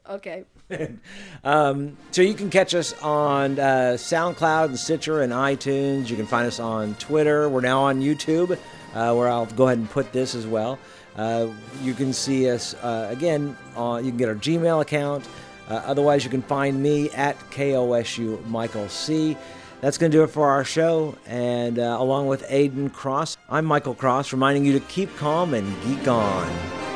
okay. 0.08 0.44
Um, 1.44 1.98
so 2.10 2.22
you 2.22 2.32
can 2.32 2.48
catch 2.48 2.74
us 2.74 2.94
on 3.02 3.58
uh, 3.58 3.96
SoundCloud 3.98 4.64
and 4.66 4.78
Stitcher 4.78 5.20
and 5.20 5.30
iTunes. 5.30 6.08
You 6.08 6.16
can 6.16 6.26
find 6.26 6.46
us 6.46 6.58
on 6.58 6.94
Twitter. 6.94 7.50
We're 7.50 7.60
now 7.60 7.82
on 7.82 8.00
YouTube, 8.00 8.58
uh, 8.94 9.14
where 9.14 9.28
I'll 9.28 9.44
go 9.44 9.66
ahead 9.66 9.76
and 9.76 9.90
put 9.90 10.10
this 10.12 10.34
as 10.34 10.46
well. 10.46 10.78
Uh, 11.16 11.48
you 11.82 11.92
can 11.92 12.14
see 12.14 12.48
us 12.48 12.72
uh, 12.82 13.08
again. 13.10 13.58
On, 13.76 14.02
you 14.02 14.10
can 14.10 14.16
get 14.16 14.30
our 14.30 14.34
Gmail 14.34 14.80
account. 14.80 15.28
Uh, 15.68 15.74
otherwise, 15.86 16.24
you 16.24 16.30
can 16.30 16.42
find 16.42 16.82
me 16.82 17.10
at 17.10 17.38
KOSU 17.50 18.44
Michael 18.46 18.88
C. 18.88 19.36
That's 19.80 19.98
going 19.98 20.10
to 20.10 20.18
do 20.18 20.22
it 20.22 20.28
for 20.28 20.48
our 20.48 20.64
show. 20.64 21.16
And 21.26 21.78
uh, 21.78 21.96
along 21.98 22.26
with 22.26 22.42
Aiden 22.48 22.92
Cross, 22.92 23.36
I'm 23.50 23.64
Michael 23.64 23.94
Cross, 23.94 24.32
reminding 24.32 24.64
you 24.64 24.72
to 24.72 24.80
keep 24.80 25.14
calm 25.16 25.54
and 25.54 25.82
geek 25.82 26.08
on. 26.08 26.93